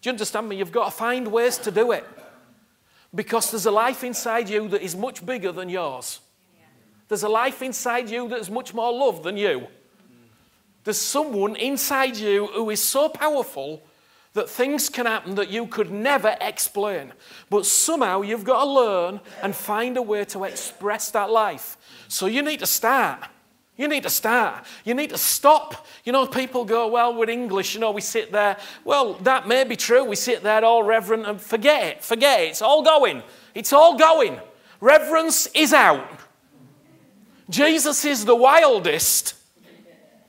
[0.00, 0.56] Do you understand me?
[0.56, 2.04] You've got to find ways to do it.
[3.14, 6.20] Because there's a life inside you that is much bigger than yours.
[7.08, 9.66] There's a life inside you that is much more love than you.
[10.84, 13.82] There's someone inside you who is so powerful
[14.34, 17.12] that things can happen that you could never explain.
[17.50, 21.76] But somehow you've got to learn and find a way to express that life.
[22.08, 23.24] So you need to start.
[23.76, 24.64] You need to start.
[24.84, 25.86] You need to stop.
[26.04, 28.56] You know, people go, well, with English, you know, we sit there.
[28.84, 30.04] Well, that may be true.
[30.04, 32.04] We sit there all reverent and forget it.
[32.04, 32.48] Forget it.
[32.50, 33.22] It's all going.
[33.54, 34.40] It's all going.
[34.80, 36.08] Reverence is out.
[37.50, 39.34] Jesus is the wildest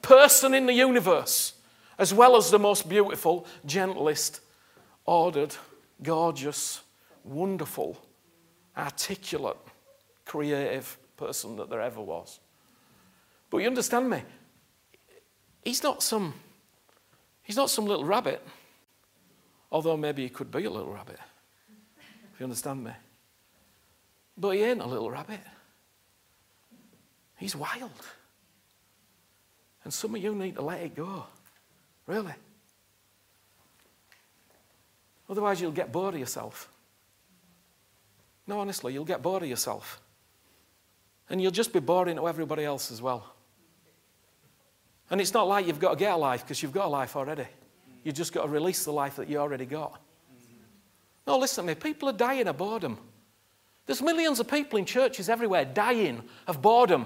[0.04, 1.54] person in the universe,
[1.98, 4.42] as well as the most beautiful, gentlest,
[5.06, 5.56] ordered,
[6.04, 6.82] gorgeous,
[7.24, 7.98] wonderful,
[8.78, 9.58] articulate,
[10.26, 12.40] creative person that there ever was.
[13.50, 14.22] But you understand me?
[15.64, 16.34] He's not some
[17.44, 18.46] he's not some little rabbit.
[19.72, 21.20] Although maybe he could be a little rabbit.
[22.34, 22.92] If you understand me.
[24.38, 25.40] But he ain't a little rabbit.
[27.38, 27.92] He's wild.
[29.84, 31.26] And some of you need to let it go.
[32.08, 32.34] Really.
[35.30, 36.70] Otherwise, you'll get bored of yourself.
[38.46, 40.02] No, honestly, you'll get bored of yourself.
[41.30, 43.34] And you'll just be boring to everybody else as well.
[45.10, 47.16] And it's not like you've got to get a life because you've got a life
[47.16, 47.46] already.
[48.04, 50.00] You've just got to release the life that you already got.
[51.26, 51.76] No, listen to me.
[51.76, 52.98] People are dying of boredom.
[53.86, 57.06] There's millions of people in churches everywhere dying of boredom.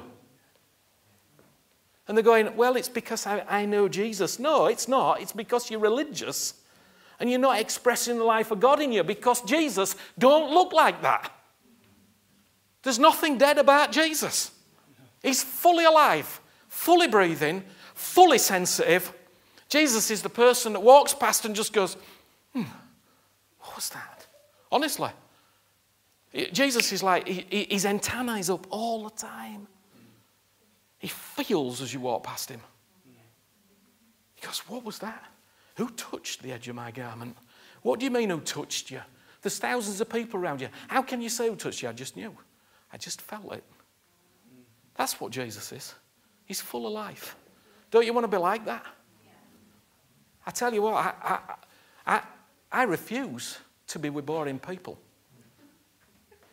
[2.07, 4.39] And they're going, well, it's because I, I know Jesus.
[4.39, 5.21] No, it's not.
[5.21, 6.53] It's because you're religious
[7.19, 11.01] and you're not expressing the life of God in you because Jesus don't look like
[11.01, 11.31] that.
[12.83, 14.51] There's nothing dead about Jesus.
[15.21, 16.39] He's fully alive,
[16.69, 17.63] fully breathing,
[17.95, 19.11] fully sensitive.
[19.67, 21.97] Jesus is the person that walks past and just goes,
[22.53, 22.63] hmm,
[23.59, 24.27] what was that?
[24.71, 25.09] Honestly.
[26.53, 29.67] Jesus is like, his antennae is up all the time.
[30.99, 32.61] He feels as you walk past him.
[34.35, 35.23] He goes, What was that?
[35.75, 37.35] Who touched the edge of my garment?
[37.83, 39.01] What do you mean, who touched you?
[39.41, 40.69] There's thousands of people around you.
[40.87, 41.89] How can you say who touched you?
[41.89, 42.35] I just knew.
[42.91, 43.63] I just felt it.
[44.95, 45.93] That's what Jesus is.
[46.45, 47.35] He's full of life.
[47.91, 48.85] Don't you want to be like that?
[50.45, 52.21] I tell you what, I, I, I,
[52.71, 54.97] I refuse to be with boring people.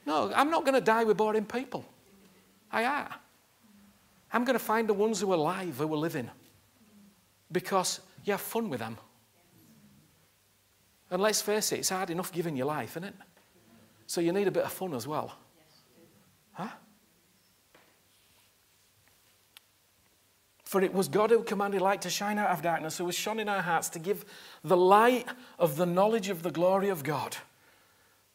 [0.04, 1.84] No, I'm not going to die with boring people.
[2.70, 3.08] I am.
[4.34, 6.28] I'm going to find the ones who are alive, who are living,
[7.52, 8.98] because you have fun with them.
[11.08, 13.14] And let's face it, it's hard enough giving your life, isn't it?
[14.08, 15.32] So you need a bit of fun as well.
[16.52, 16.66] Huh?
[20.64, 23.38] For it was God who commanded light to shine out of darkness, who was shone
[23.38, 24.24] in our hearts to give
[24.64, 25.28] the light
[25.60, 27.36] of the knowledge of the glory of God.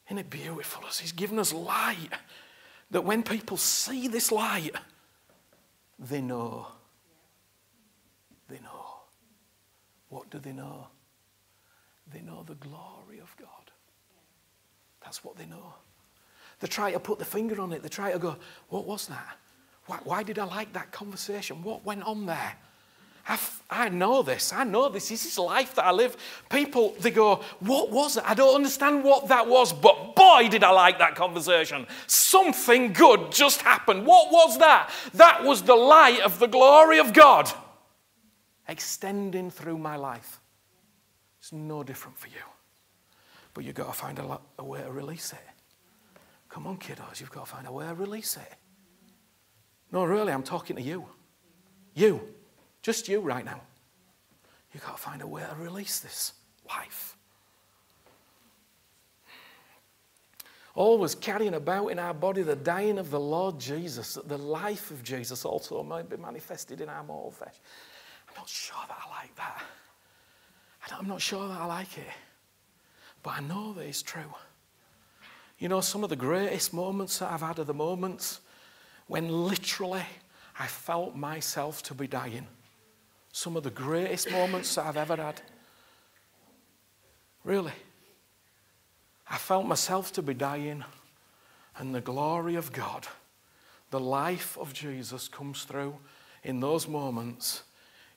[0.06, 2.08] Isn't it beautiful He's given us light
[2.90, 4.74] that when people see this light,
[6.00, 6.66] they know.
[8.48, 8.86] They know.
[10.08, 10.88] What do they know?
[12.12, 13.70] They know the glory of God.
[15.04, 15.74] That's what they know.
[16.58, 17.82] They try to put the finger on it.
[17.82, 18.36] They try to go,
[18.68, 19.38] what was that?
[19.86, 21.62] Why, why did I like that conversation?
[21.62, 22.56] What went on there?
[23.70, 24.52] I know this.
[24.52, 25.08] I know this.
[25.08, 26.16] This is life that I live.
[26.50, 28.24] People, they go, What was it?
[28.26, 31.86] I don't understand what that was, but boy, did I like that conversation.
[32.06, 34.06] Something good just happened.
[34.06, 34.90] What was that?
[35.14, 37.50] That was the light of the glory of God
[38.68, 40.40] extending through my life.
[41.38, 42.42] It's no different for you.
[43.54, 45.38] But you've got to find a, a way to release it.
[46.48, 48.54] Come on, kiddos, you've got to find a way to release it.
[49.92, 51.06] No, really, I'm talking to you.
[51.94, 52.20] You.
[52.82, 53.60] Just you right now.
[54.72, 56.32] You've got to find a way to release this
[56.68, 57.16] life.
[60.74, 64.90] Always carrying about in our body the dying of the Lord Jesus, that the life
[64.90, 67.54] of Jesus also might be manifested in our mortal flesh.
[68.28, 69.62] I'm not sure that I like that.
[70.98, 72.06] I'm not sure that I like it.
[73.22, 74.34] But I know that it's true.
[75.58, 78.40] You know, some of the greatest moments that I've had are the moments
[79.06, 80.02] when literally
[80.58, 82.46] I felt myself to be dying.
[83.40, 85.40] Some of the greatest moments that I've ever had.
[87.42, 87.72] Really.
[89.30, 90.84] I felt myself to be dying,
[91.78, 93.06] and the glory of God,
[93.88, 95.96] the life of Jesus comes through
[96.44, 97.62] in those moments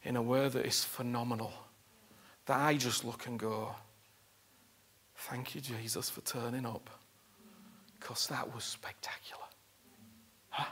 [0.04, 1.54] in a way that is phenomenal.
[2.46, 3.74] That I just look and go,
[5.16, 6.90] Thank you, Jesus, for turning up,
[7.98, 9.46] because that was spectacular.
[10.50, 10.66] Huh?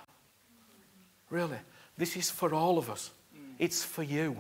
[1.29, 1.59] Really?
[1.97, 3.11] This is for all of us.
[3.61, 4.35] It's for you.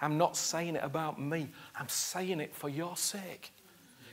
[0.00, 3.52] I'm not saying it about me, I'm saying it for your sake.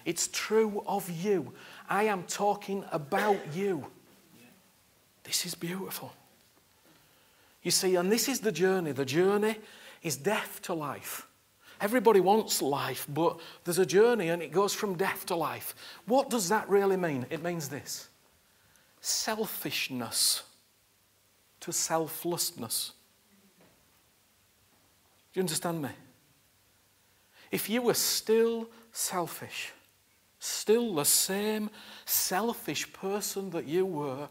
[0.05, 1.53] It's true of you.
[1.89, 3.85] I am talking about you.
[5.23, 6.13] This is beautiful.
[7.61, 8.91] You see, and this is the journey.
[8.91, 9.55] The journey
[10.01, 11.25] is death to life.
[11.79, 15.73] Everybody wants life, but there's a journey and it goes from death to life.
[16.05, 17.25] What does that really mean?
[17.29, 18.09] It means this
[18.99, 20.43] selfishness
[21.61, 22.91] to selflessness.
[25.33, 25.89] Do you understand me?
[27.51, 29.71] If you were still selfish,
[30.39, 31.71] still the same
[32.05, 34.27] selfish person that you were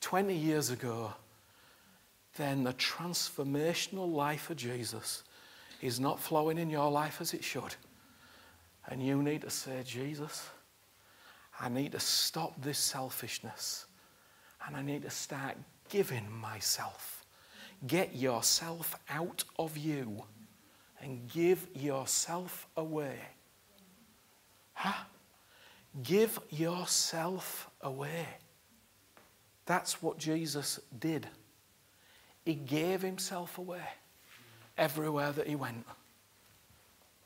[0.00, 1.12] 20 years ago,
[2.36, 5.24] then the transformational life of Jesus
[5.82, 7.74] is not flowing in your life as it should.
[8.88, 10.48] And you need to say, Jesus,
[11.58, 13.86] I need to stop this selfishness
[14.66, 15.56] and I need to start
[15.88, 17.24] giving myself.
[17.86, 20.24] Get yourself out of you
[21.04, 23.18] and give yourself away.
[24.72, 25.04] Huh?
[26.02, 28.26] Give yourself away.
[29.66, 31.28] That's what Jesus did.
[32.44, 33.82] He gave himself away
[34.76, 35.86] everywhere that he went.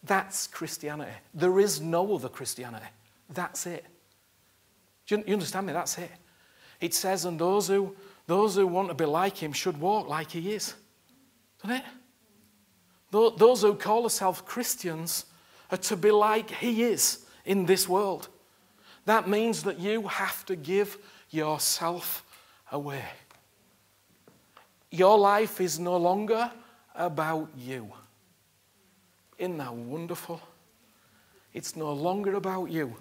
[0.03, 1.13] That's Christianity.
[1.33, 2.87] There is no other Christianity.
[3.31, 3.85] That's it.
[5.07, 5.73] Do you, understand me?
[5.73, 6.11] That's it.
[6.81, 10.31] It says, and those who, those who want to be like him should walk like
[10.31, 10.75] he is.
[11.63, 11.85] Doesn't it?
[13.11, 15.25] Those who call themselves Christians
[15.71, 18.29] are to be like he is in this world.
[19.07, 20.99] That means that you have to give
[21.31, 22.25] yourself
[22.71, 23.05] away.
[24.91, 26.51] Your life is no longer
[26.95, 27.91] about you.
[29.39, 30.41] Isn't that wonderful?
[31.55, 32.95] It's no longer about you.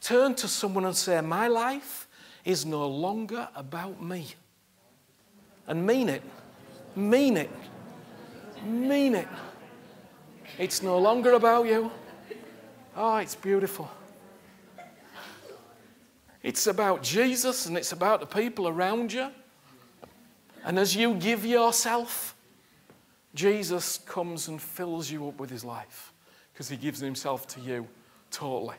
[0.00, 2.06] Turn to someone and say, My life
[2.44, 4.28] is no longer about me.
[5.66, 6.22] And mean it.
[6.94, 7.50] Mean it.
[8.64, 9.28] Mean it.
[10.58, 11.90] It's no longer about you.
[12.96, 13.90] Oh, it's beautiful.
[16.42, 19.28] It's about Jesus and it's about the people around you.
[20.64, 22.34] And as you give yourself,
[23.34, 26.12] Jesus comes and fills you up with his life
[26.52, 27.86] because he gives himself to you
[28.30, 28.76] totally.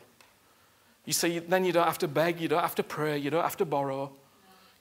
[1.04, 3.42] You see, then you don't have to beg, you don't have to pray, you don't
[3.42, 4.10] have to borrow,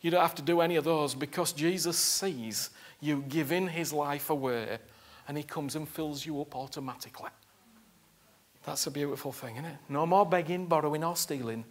[0.01, 2.69] you don't have to do any of those because Jesus sees
[2.99, 4.79] you giving his life away
[5.27, 7.29] and he comes and fills you up automatically.
[8.65, 9.77] That's a beautiful thing, isn't it?
[9.89, 11.63] No more begging, borrowing, or stealing.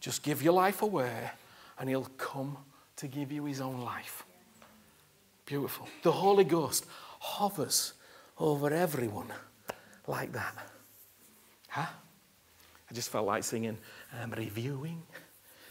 [0.00, 1.30] Just give your life away
[1.78, 2.56] and he'll come
[2.96, 4.24] to give you his own life.
[5.44, 5.88] Beautiful.
[6.02, 6.86] The Holy Ghost
[7.18, 7.94] hovers
[8.38, 9.32] over everyone
[10.06, 10.54] like that.
[11.68, 11.86] Huh?
[12.90, 13.78] I just felt like singing,
[14.20, 15.02] I'm reviewing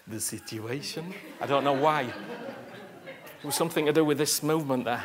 [0.07, 1.13] the situation.
[1.39, 2.11] I don't know why.
[3.41, 5.03] It was something to do with this movement there.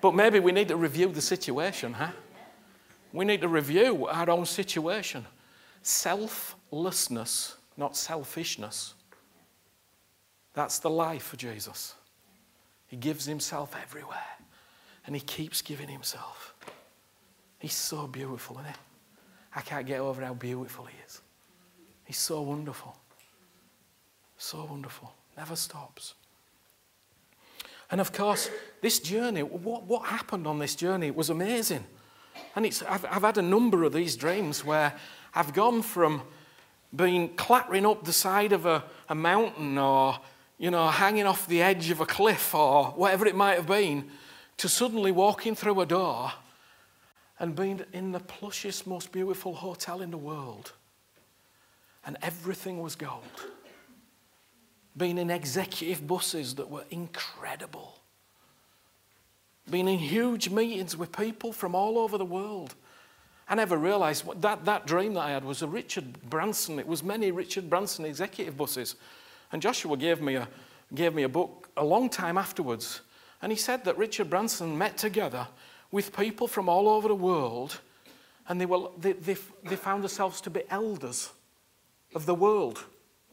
[0.00, 2.12] But maybe we need to review the situation, huh?
[3.12, 5.26] We need to review our own situation.
[5.82, 8.94] Selflessness, not selfishness.
[10.54, 11.94] That's the life of Jesus.
[12.86, 14.38] He gives himself everywhere
[15.06, 16.54] and he keeps giving himself.
[17.58, 18.76] He's so beautiful, isn't he?
[19.56, 21.20] I can't get over how beautiful he is.
[22.04, 22.96] He's so wonderful.
[24.38, 25.12] So wonderful.
[25.36, 26.14] Never stops.
[27.90, 31.84] And of course, this journey, what, what happened on this journey was amazing.
[32.56, 34.94] And it's, I've, I've had a number of these dreams where
[35.34, 36.22] I've gone from
[36.94, 40.18] being clattering up the side of a, a mountain or
[40.58, 44.08] you know, hanging off the edge of a cliff or whatever it might have been,
[44.56, 46.32] to suddenly walking through a door
[47.38, 50.72] and being in the plushest, most beautiful hotel in the world.
[52.06, 53.22] And everything was gold.
[54.96, 57.98] Being in executive buses that were incredible.
[59.70, 62.74] Being in huge meetings with people from all over the world.
[63.48, 66.78] I never realized that, that dream that I had was a Richard Branson.
[66.78, 68.96] It was many Richard Branson executive buses
[69.54, 70.48] and Joshua gave me a,
[70.94, 73.02] gave me a book a long time afterwards.
[73.40, 75.46] And he said that Richard Branson met together
[75.92, 77.80] with people from all over the world,
[78.48, 81.30] and they, were, they, they, they found themselves to be elders
[82.16, 82.84] of the world,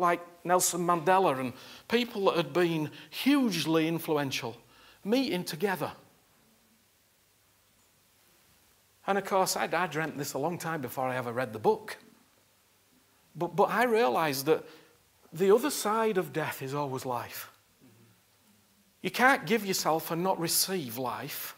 [0.01, 1.53] like Nelson Mandela and
[1.87, 4.57] people that had been hugely influential,
[5.05, 5.91] meeting together.
[9.07, 11.59] And of course, I, I dreamt this a long time before I ever read the
[11.59, 11.97] book.
[13.35, 14.65] But, but I realized that
[15.31, 17.49] the other side of death is always life.
[19.01, 21.55] You can't give yourself and not receive life.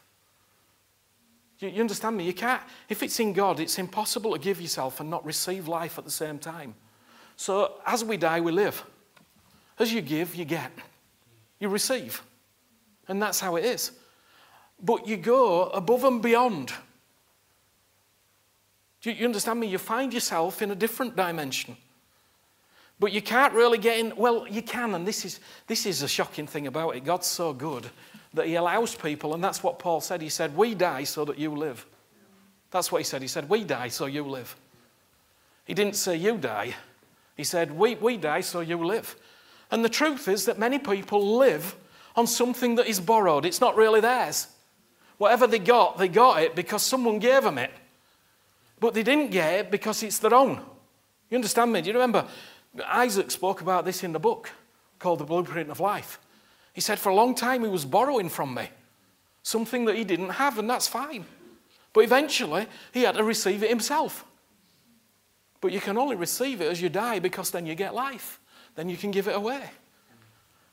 [1.59, 2.25] You, you, understand me?
[2.25, 5.97] You can't, if it's in God, it's impossible to give yourself and not receive life
[5.97, 6.75] at the same time.
[7.35, 8.83] So as we die, we live.
[9.79, 10.71] As you give, you get.
[11.59, 12.21] You receive.
[13.07, 13.91] And that's how it is.
[14.81, 16.71] But you go above and beyond.
[19.01, 19.67] Do you understand me?
[19.67, 21.75] You find yourself in a different dimension.
[22.99, 24.15] But you can't really get in.
[24.15, 27.03] Well, you can, and this is, this is a shocking thing about it.
[27.03, 27.89] God's so good
[28.33, 30.21] that He allows people, and that's what Paul said.
[30.21, 31.85] He said, We die so that you live.
[32.71, 33.21] That's what He said.
[33.21, 34.55] He said, We die so you live.
[35.65, 36.75] He didn't say, You die.
[37.35, 39.15] He said, We, we die so you live.
[39.71, 41.75] And the truth is that many people live
[42.15, 44.47] on something that is borrowed, it's not really theirs.
[45.17, 47.71] Whatever they got, they got it because someone gave them it.
[48.79, 50.61] But they didn't get it because it's their own.
[51.29, 51.81] You understand me?
[51.81, 52.27] Do you remember?
[52.85, 54.51] Isaac spoke about this in the book
[54.99, 56.19] called The Blueprint of Life.
[56.73, 58.69] He said, For a long time, he was borrowing from me
[59.43, 61.25] something that he didn't have, and that's fine.
[61.91, 64.25] But eventually, he had to receive it himself.
[65.63, 68.41] But you can only receive it as you die because then you get life.
[68.75, 69.61] Then you can give it away.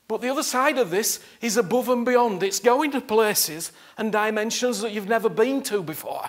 [0.09, 2.43] But the other side of this is above and beyond.
[2.43, 6.24] It's going to places and dimensions that you've never been to before.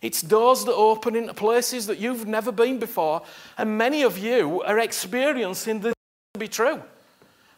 [0.00, 3.22] It's doors that open into places that you've never been before,
[3.58, 5.94] and many of you are experiencing this
[6.34, 6.80] to be true.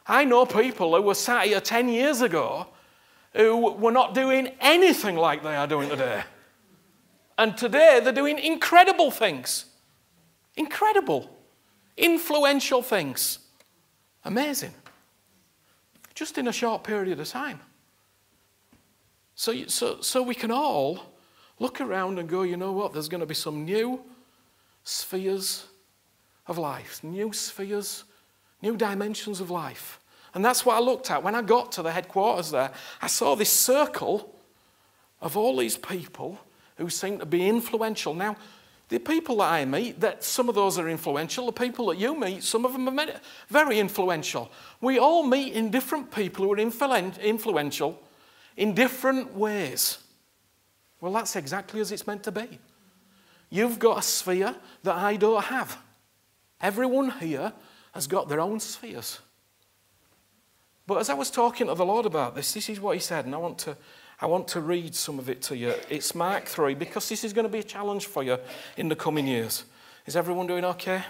[0.07, 2.69] I know people who were sat here 10 years ago
[3.35, 6.25] who were not doing anything like they are doing today.
[7.37, 9.67] And today they're doing incredible things.
[10.57, 11.31] Incredible.
[11.97, 13.39] Influential things.
[14.25, 14.75] Amazing
[16.15, 17.61] just in a short period of time.
[19.35, 21.01] So, so, so we can all
[21.59, 24.03] look around and go, you know what, there's going to be some new
[24.85, 25.67] spheres
[26.47, 28.05] of life, new spheres,
[28.61, 29.99] new dimensions of life.
[30.35, 31.23] And that's what I looked at.
[31.23, 34.35] When I got to the headquarters there, I saw this circle
[35.21, 36.39] of all these people
[36.77, 38.15] who seem to be influential.
[38.15, 38.37] Now,
[38.93, 41.47] the people that I meet, that some of those are influential.
[41.47, 44.53] The people that you meet, some of them are very influential.
[44.83, 47.99] We all meet in different people who are influential
[48.55, 49.97] in different ways.
[51.01, 52.59] Well, that's exactly as it's meant to be.
[53.49, 55.79] You've got a sphere that I don't have.
[56.61, 57.51] Everyone here
[57.95, 59.21] has got their own spheres.
[60.87, 63.25] But as I was talking to the Lord about this, this is what He said,
[63.25, 63.75] and I want to
[64.23, 65.75] I want to read some of it to you.
[65.91, 68.39] It's Mark 3 because this is going to be a challenge for you
[68.77, 69.65] in the coming years.
[70.07, 71.03] Is everyone doing okay?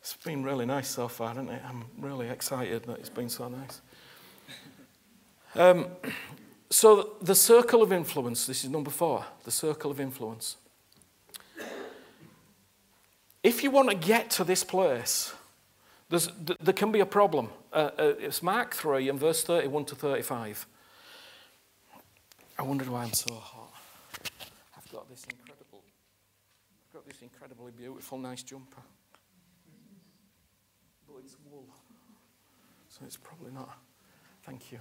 [0.00, 1.62] It's been really nice so far, hasn't it?
[1.64, 3.80] I'm really excited that it's been so nice.
[5.54, 5.86] Um,
[6.70, 10.56] so, the circle of influence, this is number four, the circle of influence.
[13.44, 15.32] If you want to get to this place,
[16.08, 17.50] there can be a problem.
[17.72, 20.66] Uh, uh, it's Mark 3 and verse 31 to 35.
[22.58, 23.72] I wondered why I'm so hot.
[24.76, 25.82] I've got this incredible,
[26.88, 28.82] I've got this incredibly beautiful, nice jumper.
[31.06, 31.66] But it's wool.
[32.88, 33.76] So it's probably not.
[34.44, 34.78] Thank you.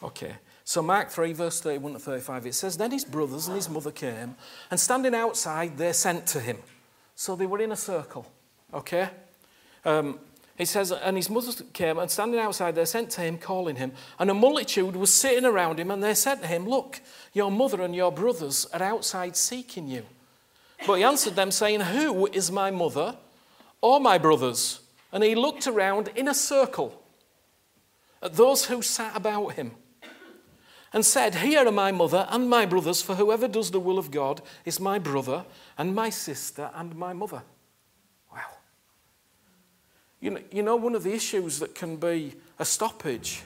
[0.00, 3.68] Okay, so Mark 3, verse 31 to 35, it says, Then his brothers and his
[3.68, 4.36] mother came,
[4.70, 6.58] and standing outside, they sent to him.
[7.16, 8.24] So they were in a circle.
[8.72, 9.08] Okay?
[9.84, 10.18] Um,
[10.56, 13.92] he says, and his mother came and standing outside, they sent to him, calling him.
[14.18, 17.00] And a multitude was sitting around him, and they said to him, Look,
[17.32, 20.04] your mother and your brothers are outside seeking you.
[20.84, 23.16] But he answered them, saying, Who is my mother
[23.80, 24.80] or my brothers?
[25.12, 27.02] And he looked around in a circle
[28.20, 29.72] at those who sat about him
[30.92, 34.10] and said, Here are my mother and my brothers, for whoever does the will of
[34.10, 35.44] God is my brother
[35.76, 37.42] and my sister and my mother.
[40.20, 43.42] You know, you know, one of the issues that can be a stoppage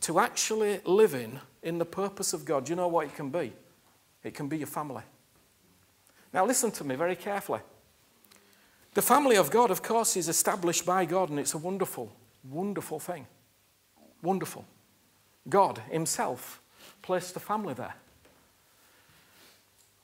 [0.00, 3.52] to actually living in the purpose of God, you know what it can be?
[4.22, 5.02] It can be your family.
[6.32, 7.60] Now, listen to me very carefully.
[8.94, 12.12] The family of God, of course, is established by God, and it's a wonderful,
[12.50, 13.26] wonderful thing.
[14.22, 14.64] Wonderful.
[15.48, 16.60] God Himself
[17.02, 17.94] placed the family there.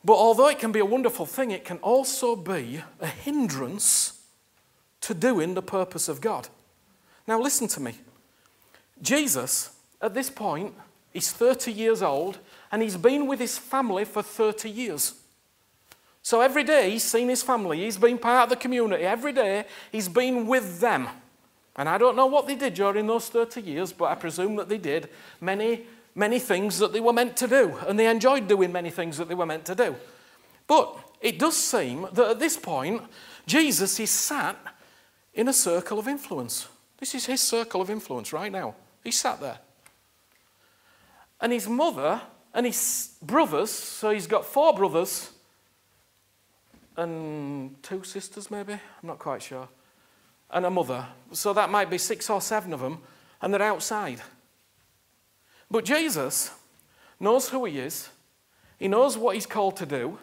[0.05, 4.22] But although it can be a wonderful thing, it can also be a hindrance
[5.03, 6.49] to doing the purpose of God.
[7.27, 7.95] Now, listen to me.
[9.01, 10.75] Jesus, at this point,
[11.15, 12.39] is 30 years old
[12.71, 15.15] and he's been with his family for 30 years.
[16.23, 19.03] So every day he's seen his family, he's been part of the community.
[19.05, 21.09] Every day he's been with them.
[21.77, 24.69] And I don't know what they did during those 30 years, but I presume that
[24.69, 25.09] they did
[25.41, 25.83] many,
[26.15, 27.77] many things that they were meant to do.
[27.87, 29.97] And they enjoyed doing many things that they were meant to do.
[30.67, 33.03] But it does seem that at this point,
[33.47, 34.57] Jesus is sat
[35.35, 36.69] in a circle of influence.
[36.99, 38.75] This is his circle of influence right now.
[39.03, 39.59] He sat there.
[41.41, 42.21] And his mother
[42.55, 45.33] and his brothers, so he's got four brothers
[46.97, 49.69] and two sisters, maybe, I'm not quite sure,
[50.51, 51.07] and a mother.
[51.33, 52.99] So that might be six or seven of them,
[53.41, 54.21] and they're outside.
[55.71, 56.51] But Jesus
[57.19, 58.11] knows who he is,
[58.79, 60.19] he knows what he's called to do,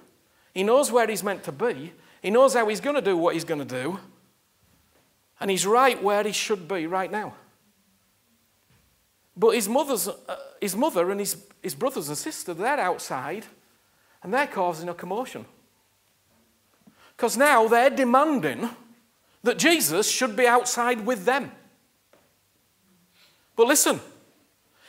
[0.53, 3.33] he knows where he's meant to be, he knows how he's going to do what
[3.33, 3.99] he's going to do,
[5.39, 7.33] and he's right where he should be right now.
[9.35, 13.45] But his, mother's, uh, his mother and his, his brothers and sister, they're outside
[14.21, 15.45] and they're causing a commotion.
[17.15, 18.69] Because now they're demanding
[19.43, 21.51] that Jesus should be outside with them.
[23.55, 24.01] But listen,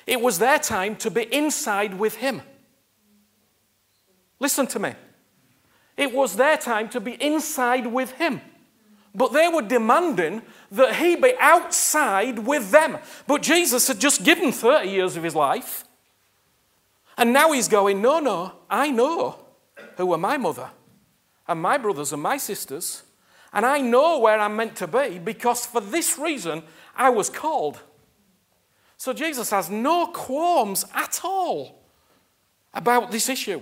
[0.06, 2.42] it was their time to be inside with him.
[4.40, 4.94] Listen to me.
[5.96, 8.40] It was their time to be inside with him.
[9.14, 12.98] But they were demanding that he be outside with them.
[13.26, 15.84] But Jesus had just given 30 years of his life.
[17.16, 19.36] And now he's going, No, no, I know
[19.96, 20.70] who are my mother
[21.48, 23.02] and my brothers and my sisters.
[23.52, 26.62] And I know where I'm meant to be because for this reason
[26.96, 27.80] I was called.
[28.96, 31.82] So Jesus has no qualms at all
[32.72, 33.60] about this issue.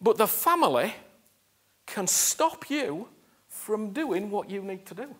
[0.00, 0.94] But the family
[1.86, 3.08] can stop you
[3.64, 5.14] from doing what you need to do.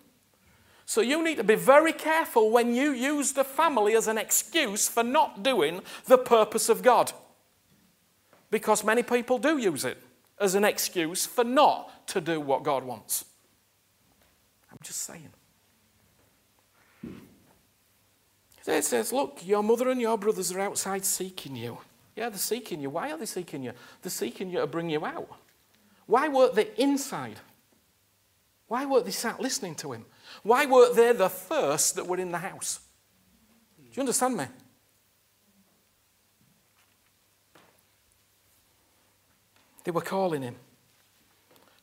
[0.85, 4.87] So you need to be very careful when you use the family as an excuse
[4.87, 7.11] for not doing the purpose of God.
[8.51, 9.97] Because many people do use it
[10.39, 13.25] as an excuse for not to do what God wants.
[14.71, 15.31] I'm just saying.
[18.67, 21.79] It says, Look, your mother and your brothers are outside seeking you.
[22.15, 22.91] Yeah, they're seeking you.
[22.91, 23.73] Why are they seeking you?
[24.03, 25.29] They're seeking you to bring you out.
[26.05, 27.39] Why weren't they inside?
[28.67, 30.05] Why weren't they sat listening to him?
[30.43, 32.79] Why weren't they the first that were in the house?
[33.77, 34.45] Do you understand me?
[39.83, 40.55] They were calling him,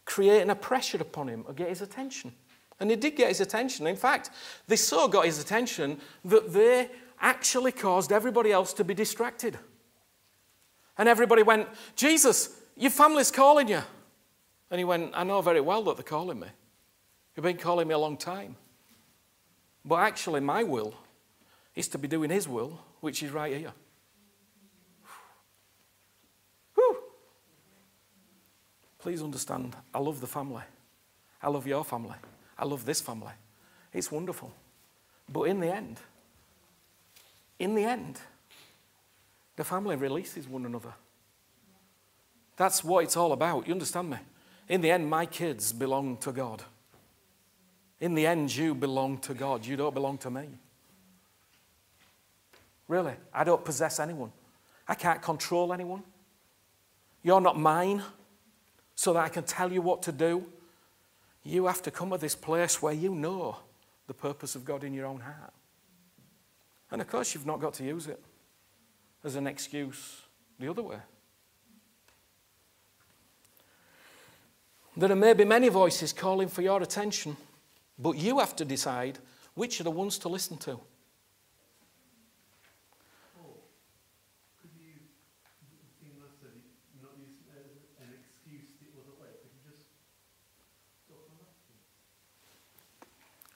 [0.05, 2.33] creating a pressure upon him to get his attention.
[2.81, 3.87] And he did get his attention.
[3.87, 4.31] In fact,
[4.67, 9.57] they so got his attention that they actually caused everybody else to be distracted.
[10.99, 13.83] And everybody went, Jesus, your family's calling you.
[14.71, 16.49] And he went, I know very well that they're calling me.
[17.35, 18.57] You've been calling me a long time.
[19.85, 20.95] But actually, my will
[21.75, 23.73] is to be doing His will, which is right here.
[26.75, 26.97] Whew.
[28.99, 30.63] Please understand, I love the family.
[31.43, 32.17] I love your family.
[32.59, 33.33] I love this family.
[33.93, 34.53] It's wonderful.
[35.29, 35.99] But in the end,
[37.59, 38.21] in the end,
[39.57, 40.93] the family releases one another.
[42.57, 43.67] That's what it's all about.
[43.67, 44.19] You understand me?
[44.69, 46.63] In the end, my kids belong to God.
[48.03, 49.65] In the end, you belong to God.
[49.65, 50.49] You don't belong to me.
[52.89, 54.33] Really, I don't possess anyone.
[54.89, 56.03] I can't control anyone.
[57.23, 58.03] You're not mine
[58.97, 60.45] so that I can tell you what to do.
[61.45, 63.59] You have to come to this place where you know
[64.09, 65.53] the purpose of God in your own heart.
[66.91, 68.21] And of course, you've not got to use it
[69.23, 70.23] as an excuse
[70.59, 70.99] the other way.
[74.97, 77.37] There are maybe many voices calling for your attention.
[78.03, 79.19] But you have to decide
[79.55, 80.81] which are the ones to listen to.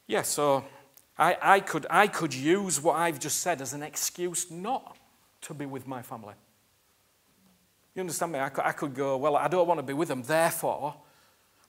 [0.08, 0.64] Yeah, so
[1.18, 4.96] I, I, could, I could use what I've just said as an excuse not
[5.42, 6.34] to be with my family.
[7.92, 8.38] You understand me?
[8.38, 10.94] I could, I could go, well, I don't want to be with them, therefore,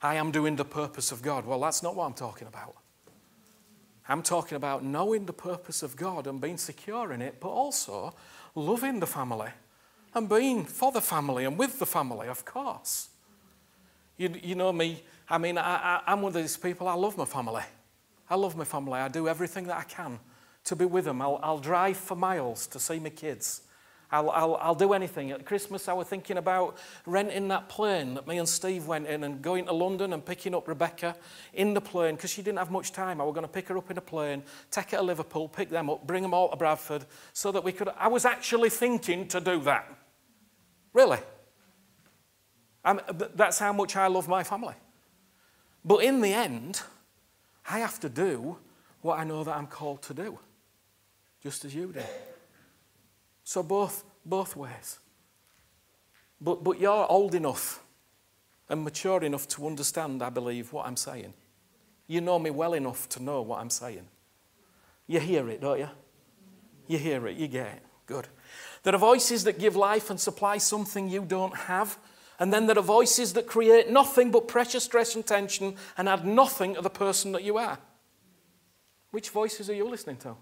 [0.00, 1.44] I am doing the purpose of God.
[1.44, 2.76] Well, that's not what I'm talking about.
[4.08, 8.14] I'm talking about knowing the purpose of God and being secure in it, but also
[8.54, 9.50] loving the family
[10.14, 13.10] and being for the family and with the family, of course.
[14.16, 17.18] You, you know me, I mean, I, I, am one of these people, I love
[17.18, 17.62] my family.
[18.30, 18.94] I love my family.
[18.94, 20.18] I do everything that I can
[20.64, 21.22] to be with them.
[21.22, 23.62] I'll, I'll drive for miles to see my kids.
[24.10, 25.32] I'll, I'll, I'll do anything.
[25.32, 29.22] At Christmas, I was thinking about renting that plane that me and Steve went in
[29.22, 31.14] and going to London and picking up Rebecca
[31.52, 33.20] in the plane because she didn't have much time.
[33.20, 35.68] I was going to pick her up in a plane, take her to Liverpool, pick
[35.68, 37.04] them up, bring them all to Bradford
[37.34, 37.90] so that we could.
[37.98, 39.94] I was actually thinking to do that.
[40.94, 41.18] Really.
[42.82, 43.00] I'm,
[43.34, 44.74] that's how much I love my family.
[45.84, 46.80] But in the end,
[47.68, 48.56] I have to do
[49.02, 50.38] what I know that I'm called to do,
[51.42, 52.00] just as you do.
[53.48, 54.98] So both, both ways.
[56.38, 57.82] But, but you're old enough
[58.68, 61.32] and mature enough to understand, I believe, what I'm saying.
[62.06, 64.06] You know me well enough to know what I'm saying.
[65.06, 65.88] You hear it, don't you?
[66.88, 67.82] You hear it, you get it.
[68.04, 68.28] Good.
[68.82, 71.98] There are voices that give life and supply something you don't have.
[72.38, 76.26] And then there are voices that create nothing but pressure, stress, and tension and add
[76.26, 77.78] nothing to the person that you are.
[79.10, 80.36] Which voices are you listening to?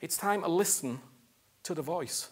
[0.00, 1.00] It's time to listen
[1.64, 2.28] to the voice.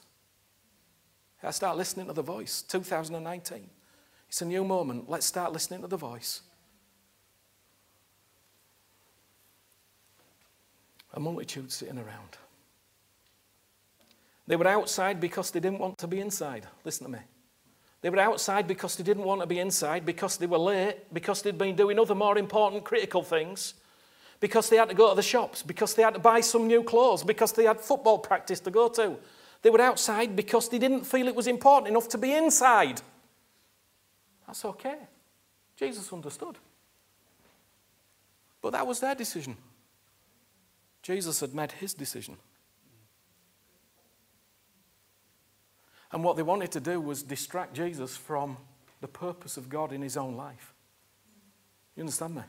[1.43, 2.63] I start listening to the voice.
[2.63, 3.71] 2019.
[4.29, 5.09] It's a new moment.
[5.09, 6.43] Let's start listening to the voice.
[11.15, 12.37] A multitude sitting around.
[14.47, 16.67] They were outside because they didn't want to be inside.
[16.85, 17.19] Listen to me.
[18.01, 21.43] They were outside because they didn't want to be inside, because they were late, because
[21.43, 23.75] they'd been doing other more important, critical things,
[24.41, 26.83] because they had to go to the shops, because they had to buy some new
[26.83, 29.17] clothes, because they had football practice to go to.
[29.63, 33.01] They were outside because they didn't feel it was important enough to be inside.
[34.47, 34.97] That's okay.
[35.77, 36.57] Jesus understood.
[38.61, 39.57] But that was their decision.
[41.03, 42.37] Jesus had made his decision.
[46.11, 48.57] And what they wanted to do was distract Jesus from
[49.01, 50.75] the purpose of God in his own life.
[51.95, 52.43] You understand me?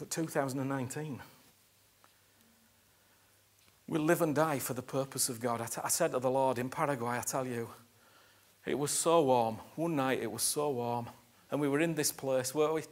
[0.00, 1.20] But 2019,
[3.86, 5.60] we'll live and die for the purpose of God.
[5.60, 7.68] I, t- I said to the Lord in Paraguay, I tell you,
[8.64, 9.56] it was so warm.
[9.76, 11.10] One night it was so warm.
[11.50, 12.84] And we were in this place where we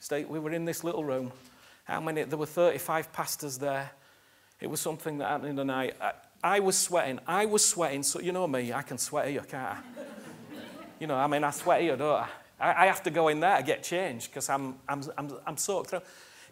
[0.00, 1.32] stayed, we were in this little room.
[1.84, 2.24] How many?
[2.24, 3.90] There were 35 pastors there.
[4.60, 5.96] It was something that happened in the night.
[5.98, 6.12] I,
[6.44, 7.20] I was sweating.
[7.26, 8.02] I was sweating.
[8.02, 9.80] So, you know me, I can sweat here, can't I?
[11.00, 12.28] you know, I mean, I sweat here, don't I?
[12.60, 15.56] I, I have to go in there to get changed because I'm, I'm, I'm, I'm
[15.56, 16.02] soaked through.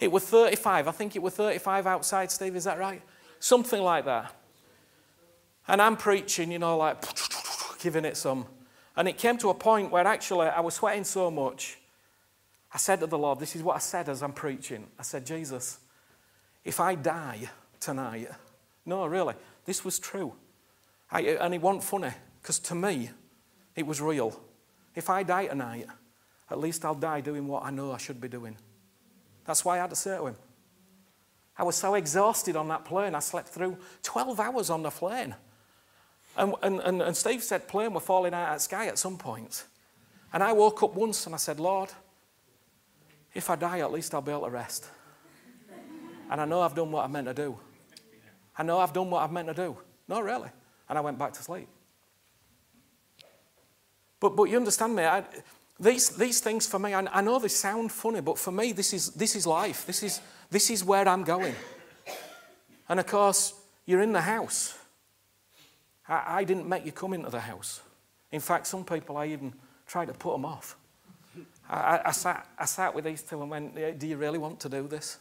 [0.01, 0.89] It was 35.
[0.89, 2.57] I think it was 35 outside, Steve.
[2.57, 3.03] Is that right?
[3.41, 4.35] Something like that.
[5.67, 7.03] And I'm preaching, you know, like
[7.81, 8.47] giving it some.
[8.97, 11.79] And it came to a point where actually I was sweating so much.
[12.73, 14.87] I said to the Lord, This is what I said as I'm preaching.
[14.99, 15.79] I said, Jesus,
[16.65, 17.49] if I die
[17.81, 18.29] tonight,
[18.85, 19.35] no, really,
[19.65, 20.35] this was true.
[21.11, 22.11] I, and it wasn't funny,
[22.43, 23.11] because to me,
[23.75, 24.39] it was real.
[24.95, 25.87] If I die tonight,
[26.51, 28.57] at least I'll die doing what I know I should be doing.
[29.49, 30.37] That's why I had to say to him.
[31.57, 35.35] I was so exhausted on that plane, I slept through 12 hours on the plane.
[36.37, 39.65] And, and, and, and Steve said plane were falling out of sky at some point.
[40.35, 41.89] And I woke up once and I said, Lord,
[43.33, 44.87] if I die, at least I'll be able to rest.
[46.31, 47.59] And I know I've done what I meant to do.
[48.59, 49.79] I know I've done what I've meant to do.
[50.09, 50.51] No, really.
[50.91, 51.69] And I went back to sleep.
[54.21, 55.05] But, but you understand me?
[55.05, 55.25] I,
[55.81, 58.93] these, these things for me, I, I know they sound funny, but for me, this
[58.93, 59.87] is, this is life.
[59.87, 60.21] This is,
[60.51, 61.55] this is where I'm going.
[62.89, 63.55] And of course,
[63.87, 64.77] you're in the house.
[66.09, 67.81] I, I didn't make you come into the house.
[68.33, 69.53] In fact, some people I even
[69.87, 70.77] tried to put them off.
[71.71, 74.69] I, I, sat, I sat with these two and went, Do you really want to
[74.69, 75.19] do this?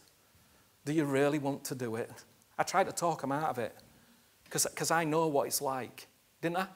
[0.84, 2.10] Do you really want to do it?
[2.58, 3.76] I tried to talk them out of it
[4.44, 6.08] because I know what it's like,
[6.40, 6.66] didn't I?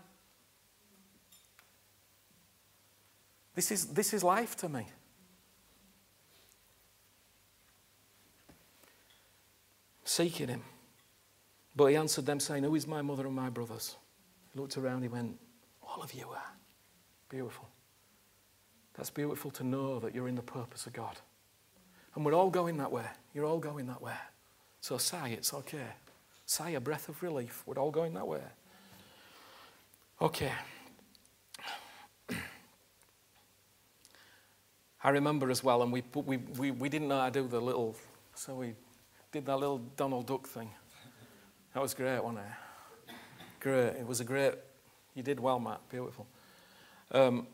[3.55, 4.87] This is, this is life to me.
[10.05, 10.63] Seeking him.
[11.75, 13.97] But he answered them, saying, Who is my mother and my brothers?
[14.53, 15.39] He looked around, he went,
[15.83, 16.53] All of you are.
[17.29, 17.67] Beautiful.
[18.95, 21.19] That's beautiful to know that you're in the purpose of God.
[22.15, 23.07] And we're all going that way.
[23.35, 24.13] You're all going that way.
[24.83, 25.87] So sigh, it's okay.
[26.45, 27.63] Sigh a breath of relief.
[27.65, 28.43] We're all going that way.
[30.21, 30.53] Okay.
[35.05, 37.61] I remember as well, and we, we, we, we didn't know how to do the
[37.61, 37.97] little,
[38.35, 38.75] so we
[39.33, 40.71] did that little Donald Duck thing.
[41.75, 43.15] That was great, wasn't it?
[43.59, 43.97] Great.
[43.97, 44.55] It was a great,
[45.15, 45.81] you did well, Matt.
[45.89, 46.27] Beautiful.
[47.11, 47.47] Um,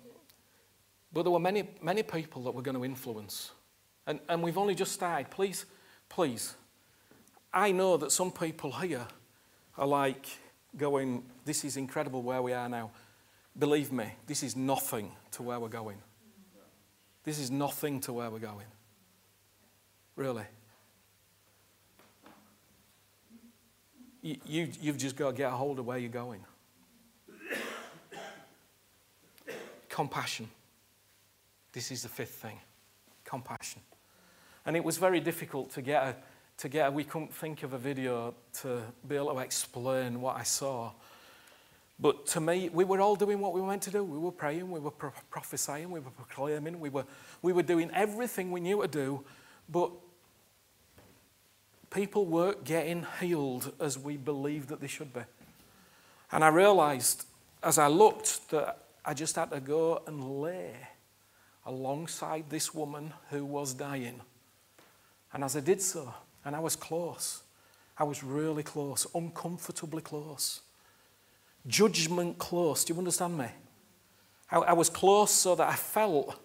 [1.13, 3.53] but there were many, many people that were going to influence.
[4.07, 5.31] And, and we've only just started.
[5.31, 5.65] Please,
[6.09, 6.55] please,
[7.53, 9.07] I know that some people here
[9.77, 10.27] are like
[10.77, 12.91] going, This is incredible where we are now.
[13.59, 15.99] Believe me, this is nothing to where we're going.
[17.29, 18.65] This is nothing to where we're going.
[20.17, 20.45] Really.
[24.23, 26.43] You, you, you've just got to get a hold of where you're going.
[29.91, 30.49] Compassion.
[31.73, 32.61] This is the fifth thing
[33.27, 33.83] compassion.
[34.65, 36.17] And it was very difficult to get a
[36.57, 40.45] to get, we couldn't think of a video to be able to explain what I
[40.45, 40.93] saw.
[42.01, 44.05] But to me, we were all doing what we were meant to do.
[44.05, 47.05] We were praying, we were pro- prophesying, we were proclaiming, we were,
[47.43, 49.25] we were doing everything we knew to do,
[49.69, 49.91] but
[51.91, 55.23] people weren't getting healed as we believed that they should be.
[56.31, 57.27] And I realized
[57.63, 60.75] as I looked that I just had to go and lay
[61.67, 64.21] alongside this woman who was dying.
[65.33, 67.43] And as I did so, and I was close.
[67.97, 70.61] I was really close, uncomfortably close.
[71.67, 72.85] Judgment close.
[72.85, 73.47] Do you understand me?
[74.51, 76.39] I, I was close so that I felt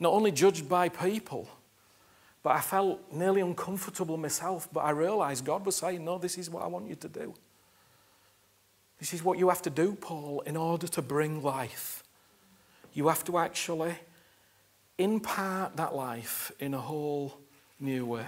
[0.00, 1.48] not only judged by people,
[2.42, 4.68] but I felt nearly uncomfortable myself.
[4.72, 7.34] But I realized God was saying, No, this is what I want you to do.
[8.98, 12.02] This is what you have to do, Paul, in order to bring life.
[12.94, 13.94] You have to actually
[14.98, 17.38] impart that life in a whole
[17.78, 18.26] new way.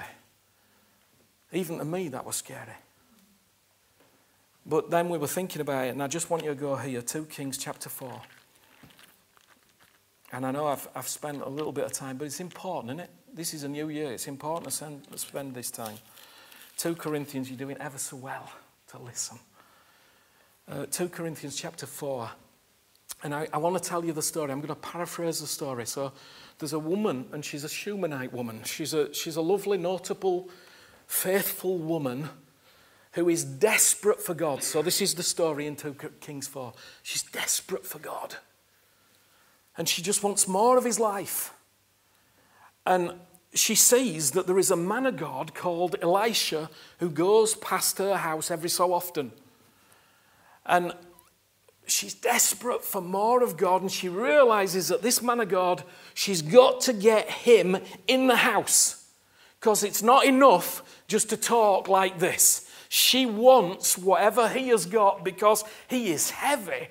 [1.53, 2.77] Even to me, that was scary.
[4.71, 7.03] But then we were thinking about it, and I just want you to go here
[7.03, 8.23] 2 Kings chapter 4.
[10.31, 13.01] And I know I've, I've spent a little bit of time, but it's important, isn't
[13.01, 13.11] it?
[13.35, 14.13] This is a new year.
[14.13, 15.97] It's important to spend, spend this time.
[16.77, 18.49] 2 Corinthians, you're doing ever so well
[18.93, 19.41] to listen.
[20.71, 22.31] Uh, 2 Corinthians chapter 4.
[23.25, 24.53] And I, I want to tell you the story.
[24.53, 25.85] I'm going to paraphrase the story.
[25.85, 26.13] So
[26.61, 28.63] there's a woman, and she's a Shunammite woman.
[28.63, 30.49] She's a, she's a lovely, notable,
[31.09, 32.29] faithful woman
[33.13, 34.63] who is desperate for God.
[34.63, 36.73] So this is the story in 2 Kings 4.
[37.03, 38.37] She's desperate for God.
[39.77, 41.53] And she just wants more of his life.
[42.87, 43.15] And
[43.53, 48.17] she sees that there is a man of God called Elisha who goes past her
[48.17, 49.33] house every so often.
[50.65, 50.93] And
[51.87, 55.83] she's desperate for more of God, and she realizes that this man of God,
[56.15, 59.09] she's got to get him in the house
[59.59, 62.70] because it's not enough just to talk like this.
[62.93, 66.89] She wants whatever he has got because he is heavy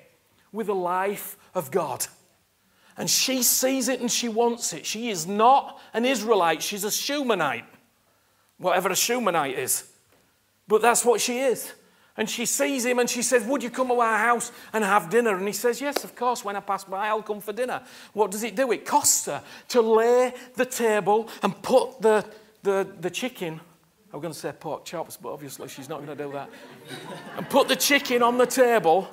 [0.50, 2.06] with the life of God.
[2.96, 4.86] And she sees it and she wants it.
[4.86, 7.66] She is not an Israelite, she's a Shumanite,
[8.56, 9.92] whatever a Shumanite is.
[10.66, 11.70] But that's what she is.
[12.16, 15.10] And she sees him and she says, Would you come to our house and have
[15.10, 15.36] dinner?
[15.36, 16.42] And he says, Yes, of course.
[16.42, 17.82] When I pass by, I'll come for dinner.
[18.14, 18.72] What does it do?
[18.72, 22.24] It costs her to lay the table and put the,
[22.62, 23.60] the, the chicken.
[24.12, 26.50] I was going to say pork chops, but obviously she's not going to do that.
[27.36, 29.08] and put the chicken on the table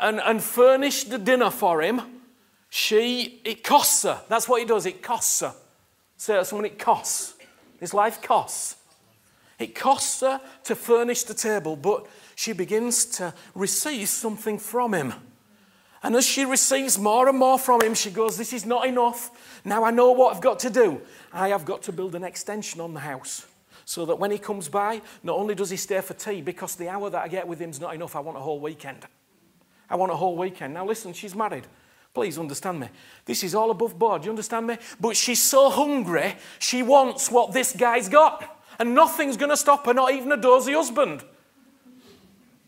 [0.00, 2.00] and, and furnish the dinner for him.
[2.70, 4.20] She, it costs her.
[4.28, 4.86] That's what it does.
[4.86, 5.54] It costs her.
[6.16, 7.34] Say to someone, it costs.
[7.80, 8.76] This life costs.
[9.58, 12.06] It costs her to furnish the table, but
[12.36, 15.12] she begins to receive something from him.
[16.04, 19.30] And as she receives more and more from him, she goes, This is not enough.
[19.64, 21.00] Now I know what I've got to do.
[21.32, 23.46] I have got to build an extension on the house
[23.84, 26.88] so that when he comes by, not only does he stay for tea, because the
[26.88, 29.06] hour that I get with him is not enough, I want a whole weekend.
[29.88, 30.74] I want a whole weekend.
[30.74, 31.66] Now listen, she's married.
[32.14, 32.88] Please understand me.
[33.24, 34.24] This is all above board.
[34.24, 34.78] You understand me?
[35.00, 38.50] But she's so hungry, she wants what this guy's got.
[38.78, 41.24] And nothing's going to stop her, not even a dozy husband.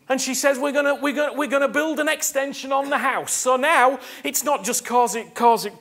[0.09, 3.33] And she says, We're going we're gonna, we're gonna build an extension on the house.
[3.33, 5.75] So now it's not just causing, causing,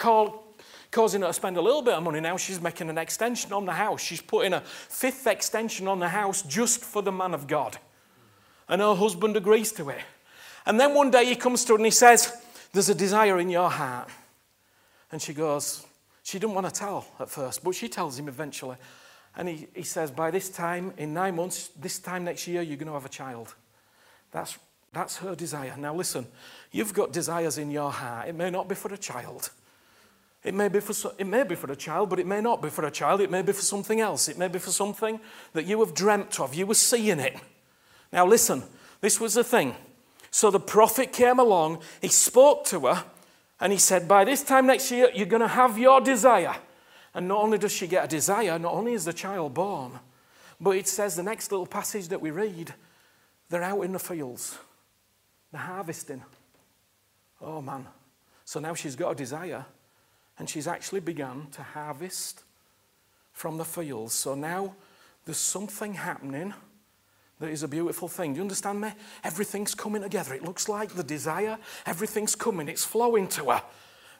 [0.96, 2.20] causing her to spend a little bit of money.
[2.20, 4.00] Now she's making an extension on the house.
[4.00, 7.76] She's putting a fifth extension on the house just for the man of God.
[8.66, 10.00] And her husband agrees to it.
[10.64, 12.32] And then one day he comes to her and he says,
[12.72, 14.08] There's a desire in your heart.
[15.12, 15.84] And she goes,
[16.22, 18.76] She didn't want to tell at first, but she tells him eventually.
[19.36, 22.78] And he, he says, by this time, in nine months, this time next year, you're
[22.78, 23.54] going to have a child.
[24.32, 24.56] That's,
[24.94, 25.74] that's her desire.
[25.76, 26.26] Now, listen,
[26.72, 28.28] you've got desires in your heart.
[28.28, 29.50] It may not be for a child.
[30.46, 32.70] It may, be for, it may be for a child, but it may not be
[32.70, 33.20] for a child.
[33.20, 34.28] It may be for something else.
[34.28, 35.18] It may be for something
[35.54, 36.54] that you have dreamt of.
[36.54, 37.36] You were seeing it.
[38.12, 38.62] Now, listen,
[39.00, 39.74] this was the thing.
[40.30, 43.04] So the prophet came along, he spoke to her,
[43.58, 46.54] and he said, By this time next year, you're going to have your desire.
[47.12, 49.98] And not only does she get a desire, not only is the child born,
[50.60, 52.72] but it says the next little passage that we read,
[53.48, 54.56] they're out in the fields,
[55.50, 56.22] they're harvesting.
[57.40, 57.86] Oh man.
[58.44, 59.64] So now she's got a desire,
[60.38, 62.44] and she's actually begun to harvest
[63.32, 64.14] from the fields.
[64.14, 64.74] So now
[65.24, 66.54] there's something happening
[67.38, 68.32] that is a beautiful thing.
[68.32, 68.92] Do you understand me?
[69.22, 70.34] Everything's coming together.
[70.34, 73.62] It looks like the desire, everything's coming, it's flowing to her.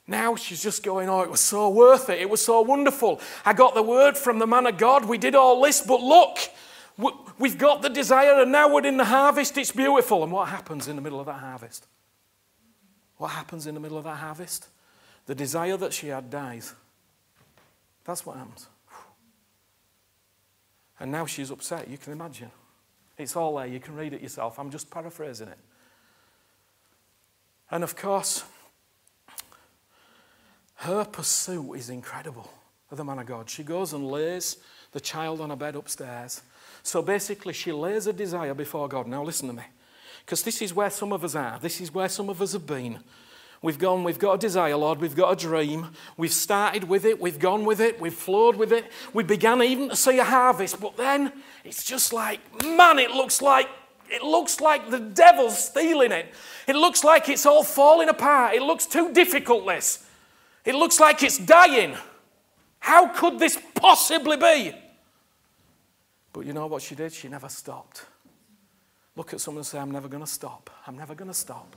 [0.06, 2.20] Now she's just going, Oh, it was so worth it.
[2.20, 3.20] It was so wonderful.
[3.44, 5.04] I got the word from the man of God.
[5.06, 6.38] We did all this, but look,
[7.38, 9.58] we've got the desire, and now we're in the harvest.
[9.58, 10.22] It's beautiful.
[10.22, 11.86] And what happens in the middle of that harvest?
[13.16, 14.68] What happens in the middle of that harvest?
[15.26, 16.74] The desire that she had dies.
[18.04, 18.68] That's what happens.
[20.98, 21.88] And now she's upset.
[21.88, 22.50] You can imagine.
[23.18, 23.66] It's all there.
[23.66, 24.58] You can read it yourself.
[24.58, 25.58] I'm just paraphrasing it.
[27.70, 28.44] And of course,
[30.76, 32.50] her pursuit is incredible
[32.90, 33.50] of the man of God.
[33.50, 34.58] She goes and lays
[34.92, 36.42] the child on a bed upstairs.
[36.82, 39.08] So basically, she lays a desire before God.
[39.08, 39.64] Now, listen to me,
[40.24, 41.58] because this is where some of us are.
[41.58, 43.00] This is where some of us have been.
[43.66, 45.88] We've gone, we've got a desire, Lord, we've got a dream.
[46.16, 48.84] We've started with it, we've gone with it, we've flowed with it.
[49.12, 51.32] We began even to see a harvest, but then
[51.64, 53.68] it's just like, man, it looks like
[54.08, 56.32] it looks like the devil's stealing it.
[56.68, 58.54] It looks like it's all falling apart.
[58.54, 60.06] It looks too difficult, this.
[60.64, 61.96] It looks like it's dying.
[62.78, 64.76] How could this possibly be?
[66.32, 67.12] But you know what she did?
[67.12, 68.06] She never stopped.
[69.16, 70.70] Look at someone and say, I'm never going to stop.
[70.86, 71.74] I'm never going to stop.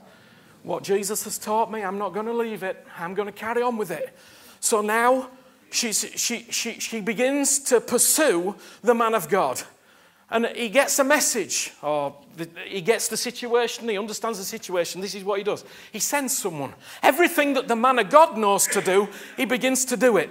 [0.63, 2.85] What Jesus has taught me, I'm not going to leave it.
[2.97, 4.15] I'm going to carry on with it.
[4.59, 5.29] So now
[5.71, 9.61] she's, she, she, she begins to pursue the man of God.
[10.31, 12.15] And he gets a message, or
[12.65, 15.01] he gets the situation, he understands the situation.
[15.01, 15.65] This is what he does.
[15.91, 16.73] He sends someone.
[17.01, 19.07] Everything that the man of God knows to do,
[19.37, 20.29] he begins to do it.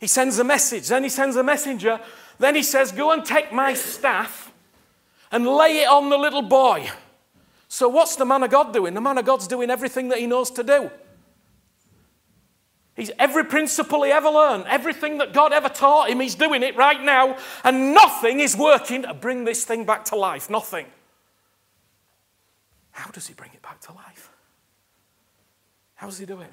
[0.00, 2.00] He sends a message, then he sends a messenger,
[2.40, 4.52] then he says, Go and take my staff
[5.30, 6.90] and lay it on the little boy.
[7.72, 8.92] So, what's the man of God doing?
[8.92, 10.90] The man of God's doing everything that he knows to do.
[12.94, 16.76] He's every principle he ever learned, everything that God ever taught him, he's doing it
[16.76, 20.50] right now, and nothing is working to bring this thing back to life.
[20.50, 20.84] Nothing.
[22.90, 24.28] How does he bring it back to life?
[25.94, 26.52] How does he do it?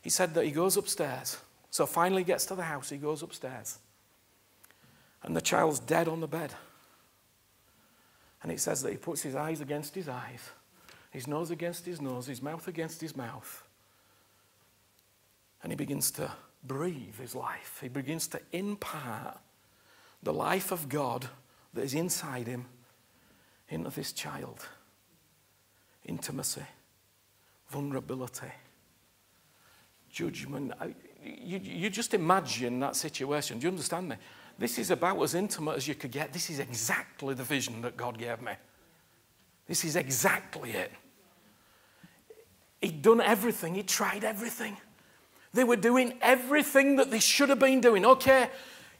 [0.00, 1.36] He said that he goes upstairs.
[1.68, 3.80] So finally he gets to the house, he goes upstairs.
[5.22, 6.54] And the child's dead on the bed.
[8.42, 10.50] And it says that he puts his eyes against his eyes,
[11.10, 13.64] his nose against his nose, his mouth against his mouth
[15.62, 16.30] and he begins to
[16.64, 17.78] breathe his life.
[17.80, 19.38] He begins to impart
[20.22, 21.28] the life of God
[21.74, 22.66] that is inside him
[23.68, 24.66] into this child.
[26.04, 26.62] Intimacy,
[27.68, 28.52] vulnerability,
[30.10, 30.72] judgment.
[31.24, 33.58] You, you just imagine that situation.
[33.58, 34.16] Do you understand me?
[34.58, 36.32] This is about as intimate as you could get.
[36.32, 38.52] This is exactly the vision that God gave me.
[39.66, 40.92] This is exactly it.
[42.80, 44.76] He'd done everything, he tried everything.
[45.54, 48.04] They were doing everything that they should have been doing.
[48.04, 48.48] Okay,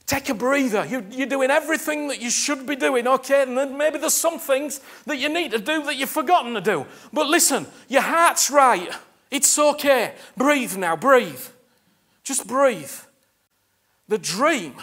[0.07, 0.85] take a breather.
[0.85, 3.07] You, are doing everything that you should be doing.
[3.09, 6.55] Okay, and then maybe there's some things that you need to do that you've forgotten
[6.55, 6.87] to do.
[7.13, 8.91] But listen, your heart's right.
[9.31, 10.15] It's okay.
[10.37, 11.41] Breathe now, breathe.
[12.23, 12.93] Just breathe.
[14.09, 14.75] The dream.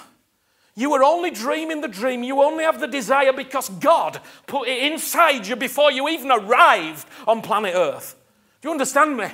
[0.80, 2.24] You were only dreaming the dream.
[2.24, 7.06] You only have the desire because God put it inside you before you even arrived
[7.28, 8.16] on planet Earth.
[8.62, 9.28] Do you understand me?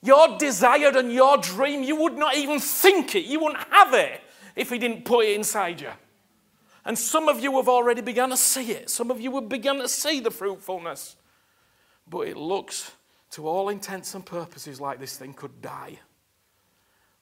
[0.00, 3.26] Your desire and your dream, you would not even think it.
[3.26, 4.22] You wouldn't have it
[4.56, 5.90] if He didn't put it inside you.
[6.86, 8.88] And some of you have already begun to see it.
[8.88, 11.16] Some of you have begun to see the fruitfulness.
[12.08, 12.92] But it looks,
[13.32, 15.98] to all intents and purposes, like this thing could die.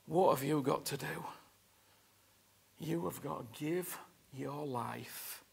[0.07, 1.25] What have you got to do?
[2.81, 3.97] You have got to give
[4.33, 5.45] your life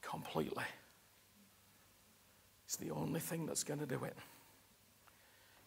[0.00, 0.64] completely.
[2.64, 4.16] It's the only thing that's going to do it.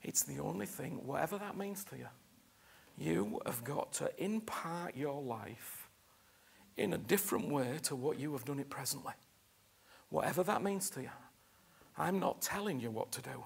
[0.04, 2.08] It's the only thing, whatever that means to you.
[2.98, 5.90] You have got to impart your life
[6.78, 9.14] in a different way to what you have done it presently.
[10.10, 11.10] Whatever that means to you.
[11.98, 13.44] I'm not telling you what to do.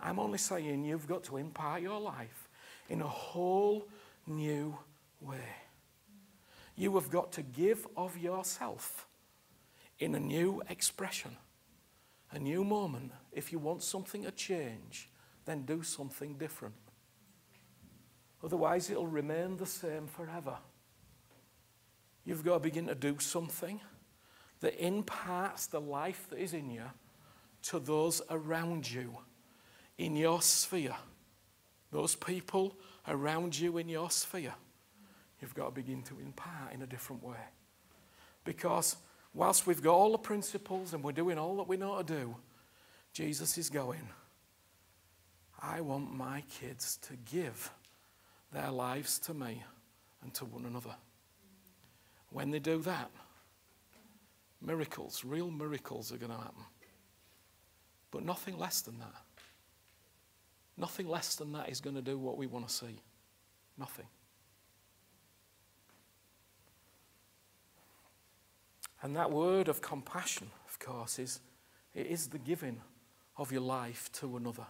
[0.00, 2.48] I'm only saying you've got to impart your life
[2.88, 3.86] in a whole
[4.26, 4.76] new
[5.20, 5.38] way.
[6.76, 9.06] You have got to give of yourself
[9.98, 11.36] in a new expression,
[12.32, 13.12] a new moment.
[13.32, 15.10] If you want something to change,
[15.44, 16.74] then do something different.
[18.42, 20.56] Otherwise, it'll remain the same forever.
[22.24, 23.80] You've got to begin to do something
[24.60, 26.84] that imparts the life that is in you
[27.62, 29.18] to those around you
[29.98, 30.96] in your sphere.
[31.90, 32.76] Those people
[33.08, 34.54] around you in your sphere.
[35.40, 37.36] You've got to begin to impart in a different way.
[38.44, 38.96] Because
[39.34, 42.36] whilst we've got all the principles and we're doing all that we know to do,
[43.12, 44.08] Jesus is going,
[45.60, 47.70] I want my kids to give
[48.52, 49.62] their lives to me
[50.22, 50.94] and to one another.
[52.30, 53.10] When they do that,
[54.60, 56.64] miracles, real miracles are going to happen.
[58.10, 59.14] But nothing less than that.
[60.76, 63.00] Nothing less than that is going to do what we want to see.
[63.78, 64.06] Nothing.
[69.02, 71.40] And that word of compassion, of course, is
[71.94, 72.80] it is the giving
[73.36, 74.66] of your life to another.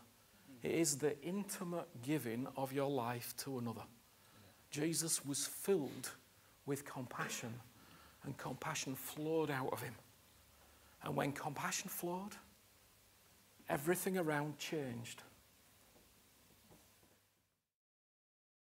[0.63, 3.83] It is the intimate giving of your life to another.
[4.71, 6.11] Jesus was filled
[6.67, 7.53] with compassion,
[8.25, 9.95] and compassion flowed out of him.
[11.03, 12.37] And when compassion flowed,
[13.69, 15.23] everything around changed.